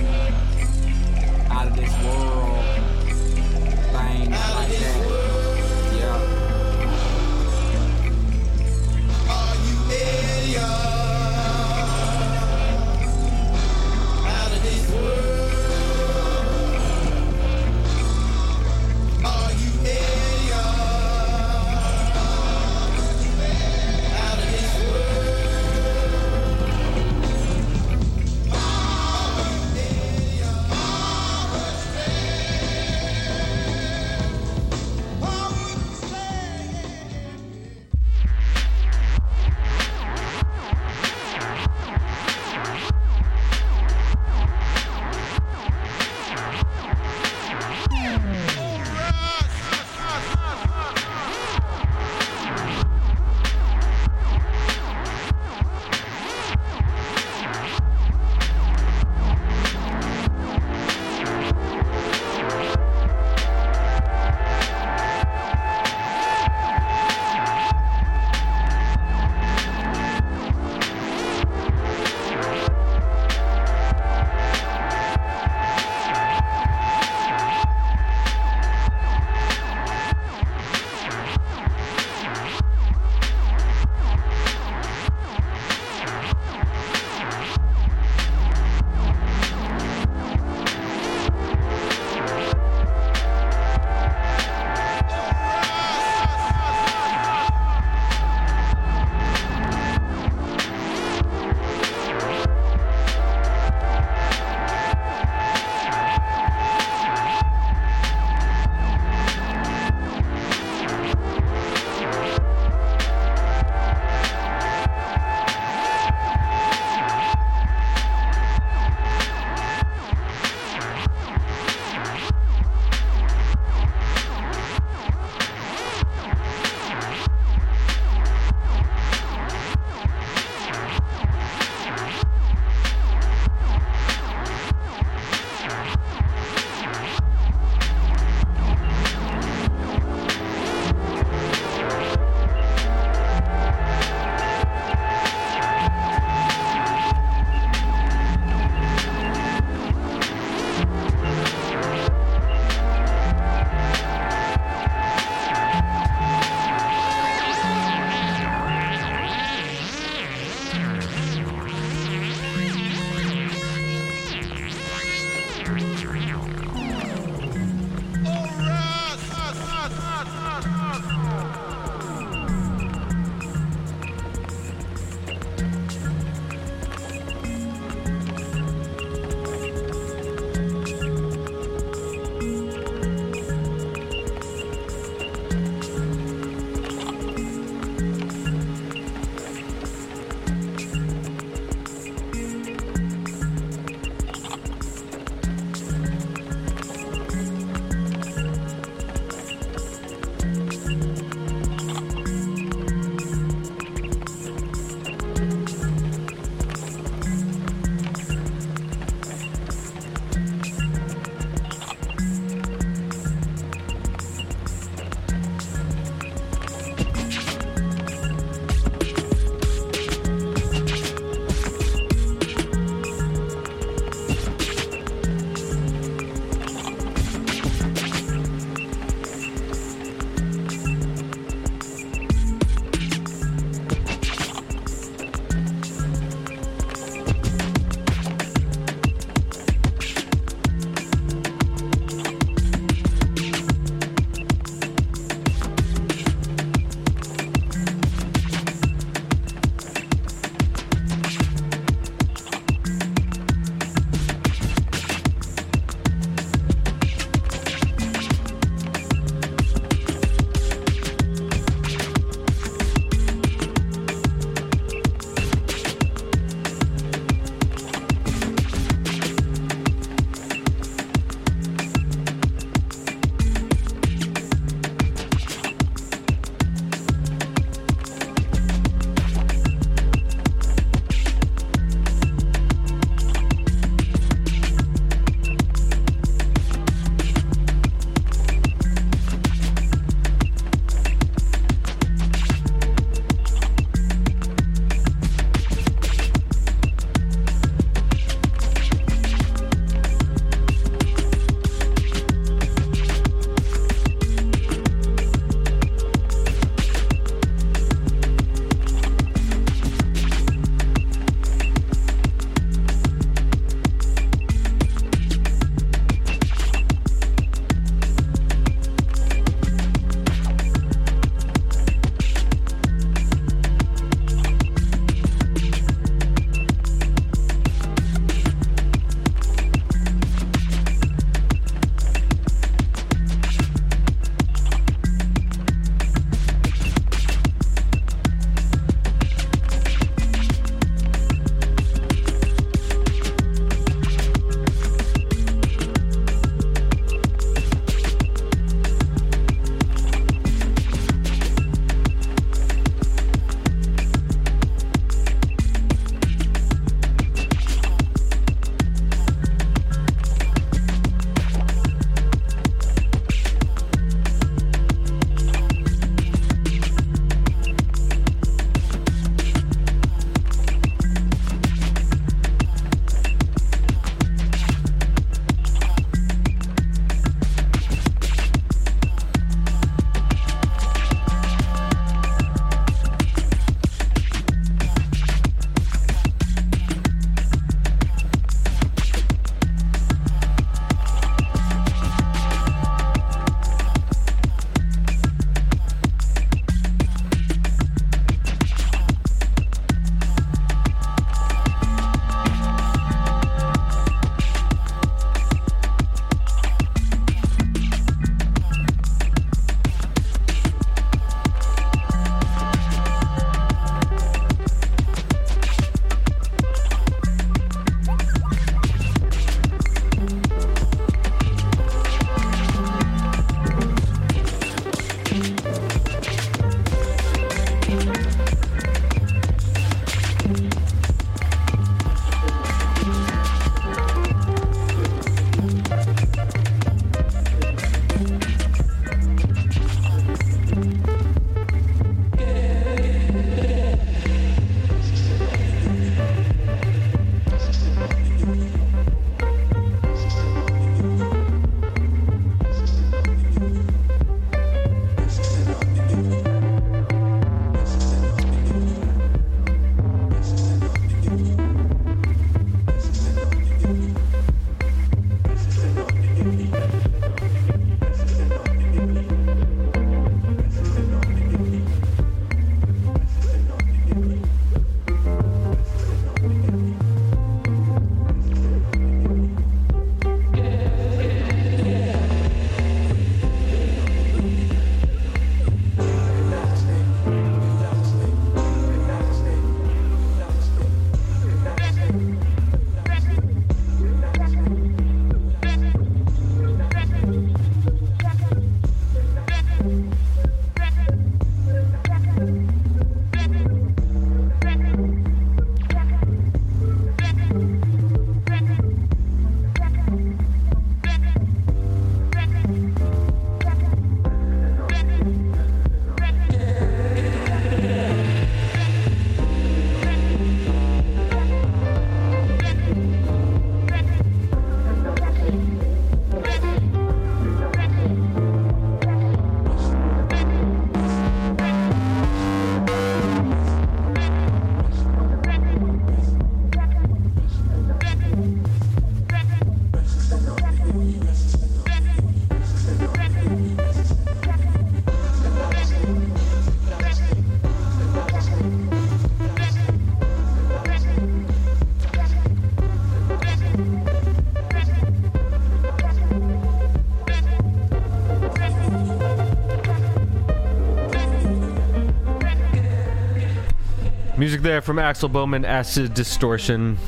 Music 564.60 564.72
there 564.72 564.82
from 564.82 564.98
Axel 564.98 565.30
Boman, 565.30 565.64
Acid 565.64 566.12
Distortion, 566.12 566.98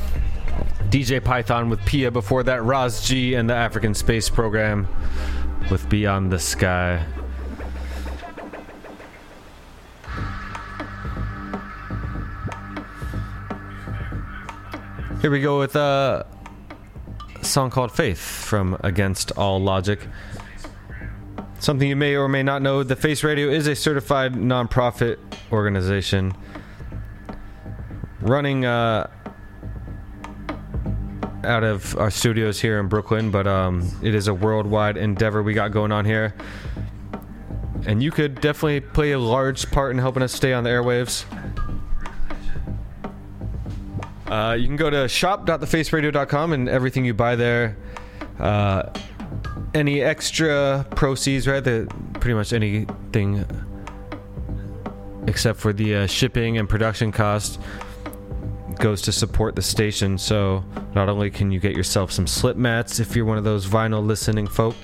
DJ 0.89 1.23
Python 1.23 1.69
with 1.69 1.79
Pia. 1.85 2.09
Before 2.09 2.41
that, 2.41 2.63
Ras 2.63 3.07
G 3.07 3.35
and 3.35 3.47
the 3.47 3.53
Afrikan 3.53 3.95
Space 3.95 4.27
Program 4.27 4.87
with 5.69 5.87
Beyond 5.87 6.31
the 6.31 6.39
Sky. 6.39 7.05
Here 15.21 15.29
we 15.29 15.39
go 15.39 15.59
with 15.59 15.75
uh, 15.75 16.23
a 17.39 17.45
song 17.45 17.69
called 17.69 17.91
Faith 17.91 18.17
from 18.19 18.77
Against 18.83 19.31
All 19.33 19.61
Logic. 19.61 19.99
Something 21.59 21.87
you 21.87 21.95
may 21.95 22.15
or 22.15 22.27
may 22.27 22.41
not 22.41 22.63
know 22.63 22.81
the 22.81 22.95
Face 22.95 23.23
Radio 23.23 23.49
is 23.49 23.67
a 23.67 23.75
certified 23.75 24.33
nonprofit 24.33 25.19
organization 25.51 26.33
running 28.23 28.65
uh, 28.65 29.07
out 31.43 31.63
of 31.63 31.97
our 31.97 32.09
studios 32.09 32.59
here 32.59 32.79
in 32.79 32.87
Brooklyn, 32.87 33.31
but 33.31 33.47
um, 33.47 33.89
it 34.01 34.15
is 34.15 34.27
a 34.27 34.33
worldwide 34.33 34.97
endeavor 34.97 35.43
we 35.43 35.53
got 35.53 35.71
going 35.71 35.91
on 35.91 36.05
here. 36.05 36.33
And 37.85 38.01
you 38.01 38.11
could 38.11 38.35
definitely 38.35 38.79
play 38.79 39.11
a 39.11 39.19
large 39.19 39.69
part 39.71 39.91
in 39.91 39.97
helping 39.97 40.23
us 40.23 40.33
stay 40.33 40.53
on 40.53 40.63
the 40.63 40.69
airwaves. 40.69 41.25
Uh, 44.27 44.53
you 44.53 44.65
can 44.65 44.77
go 44.77 44.89
to 44.89 45.07
shop.thefaceradio.com 45.07 46.53
and 46.53 46.69
everything 46.69 47.05
you 47.05 47.13
buy 47.13 47.35
there. 47.35 47.77
Uh, 48.39 48.89
any 49.73 50.01
extra 50.01 50.85
proceeds, 50.95 51.47
right? 51.47 51.63
The, 51.63 51.93
pretty 52.19 52.35
much 52.35 52.53
anything 52.53 53.45
except 55.27 55.59
for 55.59 55.73
the 55.73 55.95
uh, 55.95 56.07
shipping 56.07 56.57
and 56.57 56.69
production 56.69 57.11
cost 57.11 57.59
goes 58.83 59.01
to 59.01 59.13
support 59.13 59.55
the 59.55 59.61
station. 59.61 60.17
So 60.17 60.61
not 60.93 61.07
only 61.07 61.31
can 61.31 61.53
you 61.53 61.59
get 61.61 61.73
yourself 61.73 62.11
some 62.11 62.27
slip 62.27 62.57
mats 62.57 62.99
if 62.99 63.15
you're 63.15 63.23
one 63.23 63.37
of 63.37 63.45
those 63.45 63.65
vinyl 63.65 64.05
listening 64.05 64.45
folk, 64.45 64.75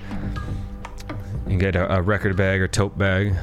you 1.49 1.57
get 1.57 1.75
a, 1.75 1.97
a 1.97 2.01
record 2.01 2.37
bag 2.37 2.61
or 2.61 2.67
tote 2.69 2.97
bag, 2.97 3.35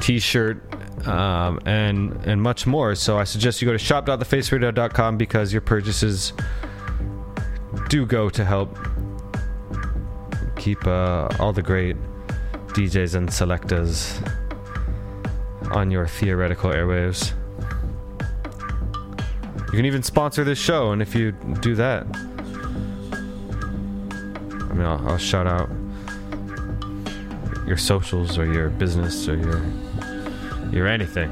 t-shirt, 0.00 0.62
um, 1.06 1.60
and 1.66 2.14
and 2.24 2.40
much 2.40 2.66
more. 2.66 2.94
So 2.94 3.18
I 3.18 3.24
suggest 3.24 3.60
you 3.60 3.66
go 3.66 3.72
to 3.72 3.78
shop.thefaceradio.com 3.78 5.18
because 5.18 5.52
your 5.52 5.60
purchases 5.60 6.32
do 7.90 8.06
go 8.06 8.30
to 8.30 8.44
help 8.46 8.74
keep 10.56 10.86
uh, 10.86 11.28
all 11.38 11.52
the 11.52 11.62
great 11.62 11.96
DJs 12.68 13.16
and 13.16 13.30
selectors 13.30 14.18
on 15.72 15.90
your 15.90 16.06
theoretical 16.06 16.70
airwaves. 16.70 17.34
You 19.68 19.72
can 19.72 19.84
even 19.84 20.02
sponsor 20.02 20.44
this 20.44 20.58
show, 20.58 20.92
and 20.92 21.02
if 21.02 21.14
you 21.14 21.32
do 21.60 21.74
that, 21.74 22.06
I 24.70 24.72
mean, 24.72 24.86
I'll, 24.86 25.06
I'll 25.06 25.18
shout 25.18 25.46
out 25.46 25.68
your 27.66 27.76
socials 27.76 28.38
or 28.38 28.50
your 28.50 28.70
business 28.70 29.28
or 29.28 29.36
your 29.36 29.62
your 30.72 30.86
anything. 30.86 31.30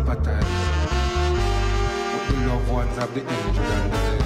Sympathize 0.00 0.44
with 2.12 2.28
the 2.28 2.46
loved 2.46 2.68
ones 2.68 2.98
of 2.98 3.14
the 3.14 3.20
injured 3.20 3.64
and 3.64 3.92
the 3.92 3.96
dead. 3.96 4.22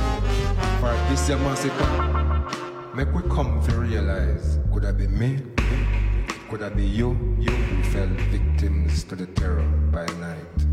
For 0.81 0.93
this 1.11 1.29
year 1.29 1.39
massacre, 1.39 2.95
make 2.95 3.13
we 3.13 3.23
come 3.29 3.61
to 3.67 3.81
realize, 3.81 4.59
could 4.73 4.85
have 4.85 4.99
been 4.99 5.19
me, 5.19 5.41
could 6.49 6.61
have 6.61 6.77
been 6.77 6.89
you, 6.89 7.37
you 7.41 7.51
who 7.51 7.83
fell 7.91 8.09
victims 8.31 9.05
to 9.05 9.17
the 9.17 9.27
terror 9.27 9.67
by 9.91 10.07
night. 10.21 10.64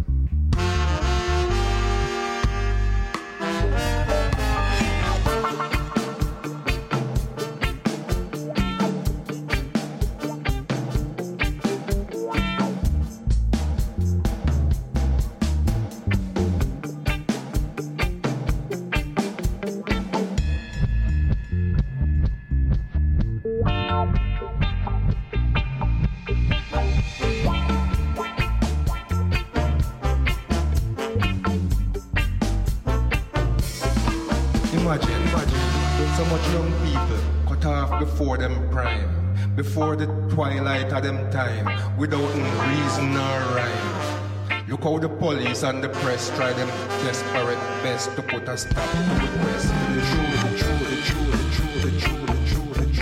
police 45.52 45.64
and 45.64 45.84
the 45.84 45.90
press 45.90 46.30
try 46.38 46.53
them 46.53 46.69
desperate 47.03 47.60
best 47.84 48.15
to 48.15 48.22
put 48.22 48.48
a 48.48 48.56
stop 48.57 48.90
to 48.90 48.98
the 48.98 49.28
press. 49.41 49.64
The 49.68 50.02
truth, 50.07 50.41
the 50.41 50.57
truth, 50.57 50.80
the 50.90 51.02
truth, 51.02 51.82
the 51.82 51.91
truth, 51.99 53.02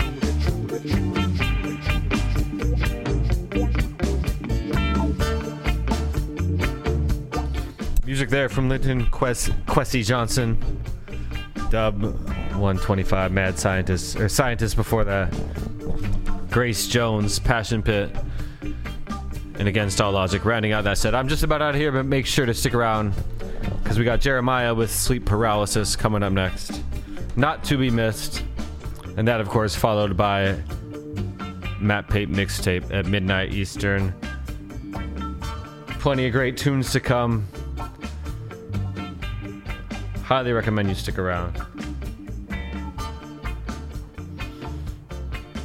the 0.68 0.80
truth. 0.88 1.06
Music 8.06 8.28
there 8.30 8.48
from 8.48 8.68
Linton 8.68 9.06
Kwesi, 9.06 9.52
Kwesi 9.66 10.04
Johnson, 10.04 10.58
dub 11.70 12.02
125 12.02 13.30
Mad 13.30 13.56
Scientist, 13.58 14.16
or 14.18 14.28
Scientist 14.28 14.74
before 14.74 15.04
that. 15.04 15.32
Grace 16.50 16.88
Jones, 16.88 17.38
Passion 17.38 17.80
Pit 17.80 18.10
and 19.60 19.68
Against 19.68 20.00
All 20.00 20.12
Logic. 20.12 20.42
Rounding 20.42 20.72
out 20.72 20.84
that 20.84 20.96
set. 20.96 21.14
I'm 21.14 21.28
just 21.28 21.42
about 21.42 21.60
out 21.60 21.74
of 21.74 21.80
here, 21.80 21.92
but 21.92 22.06
make 22.06 22.24
sure 22.24 22.46
to 22.46 22.54
stick 22.54 22.72
around 22.72 23.12
because 23.82 23.98
we 23.98 24.06
got 24.06 24.18
Jeremiah 24.18 24.74
with 24.74 24.90
Sleep 24.90 25.26
Paralysis 25.26 25.96
coming 25.96 26.22
up 26.22 26.32
next. 26.32 26.82
Not 27.36 27.62
to 27.64 27.76
be 27.76 27.90
missed. 27.90 28.42
And 29.18 29.28
that, 29.28 29.38
of 29.38 29.50
course, 29.50 29.76
followed 29.76 30.16
by 30.16 30.58
Matt 31.78 32.08
Pape 32.08 32.30
mixtape 32.30 32.90
at 32.90 33.04
midnight 33.04 33.52
Eastern. 33.52 34.14
Plenty 35.98 36.26
of 36.26 36.32
great 36.32 36.56
tunes 36.56 36.90
to 36.92 37.00
come. 37.00 37.46
Highly 40.22 40.52
recommend 40.52 40.88
you 40.88 40.94
stick 40.94 41.18
around. 41.18 41.60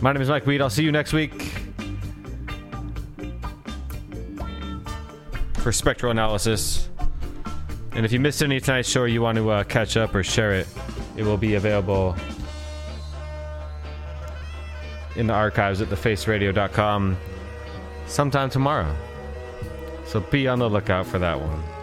My 0.02 0.12
name 0.12 0.22
is 0.22 0.28
Mike 0.28 0.46
Weed. 0.46 0.62
I'll 0.62 0.70
see 0.70 0.84
you 0.84 0.92
next 0.92 1.14
week 1.14 1.45
for 5.66 5.72
spectral 5.72 6.12
analysis. 6.12 6.90
And 7.94 8.06
if 8.06 8.12
you 8.12 8.20
missed 8.20 8.44
any 8.44 8.58
of 8.58 8.64
tonight's 8.64 8.88
show 8.88 9.02
or 9.02 9.08
you 9.08 9.24
want 9.24 9.40
to 9.40 9.50
uh, 9.50 9.64
catch 9.64 9.98
up 9.98 10.14
or 10.14 10.22
share 10.22 10.54
it, 10.54 10.68
it 11.18 11.24
will 11.24 11.38
be 11.38 11.56
available 11.56 12.16
in 15.16 15.26
the 15.26 15.34
archives 15.34 15.82
at 15.82 15.88
thefaceradio.com 15.88 17.18
sometime 18.06 18.52
tomorrow. 18.52 18.96
So 20.06 20.20
be 20.20 20.48
on 20.48 20.60
the 20.60 20.70
lookout 20.70 21.08
for 21.08 21.18
that 21.18 21.40
one. 21.42 21.75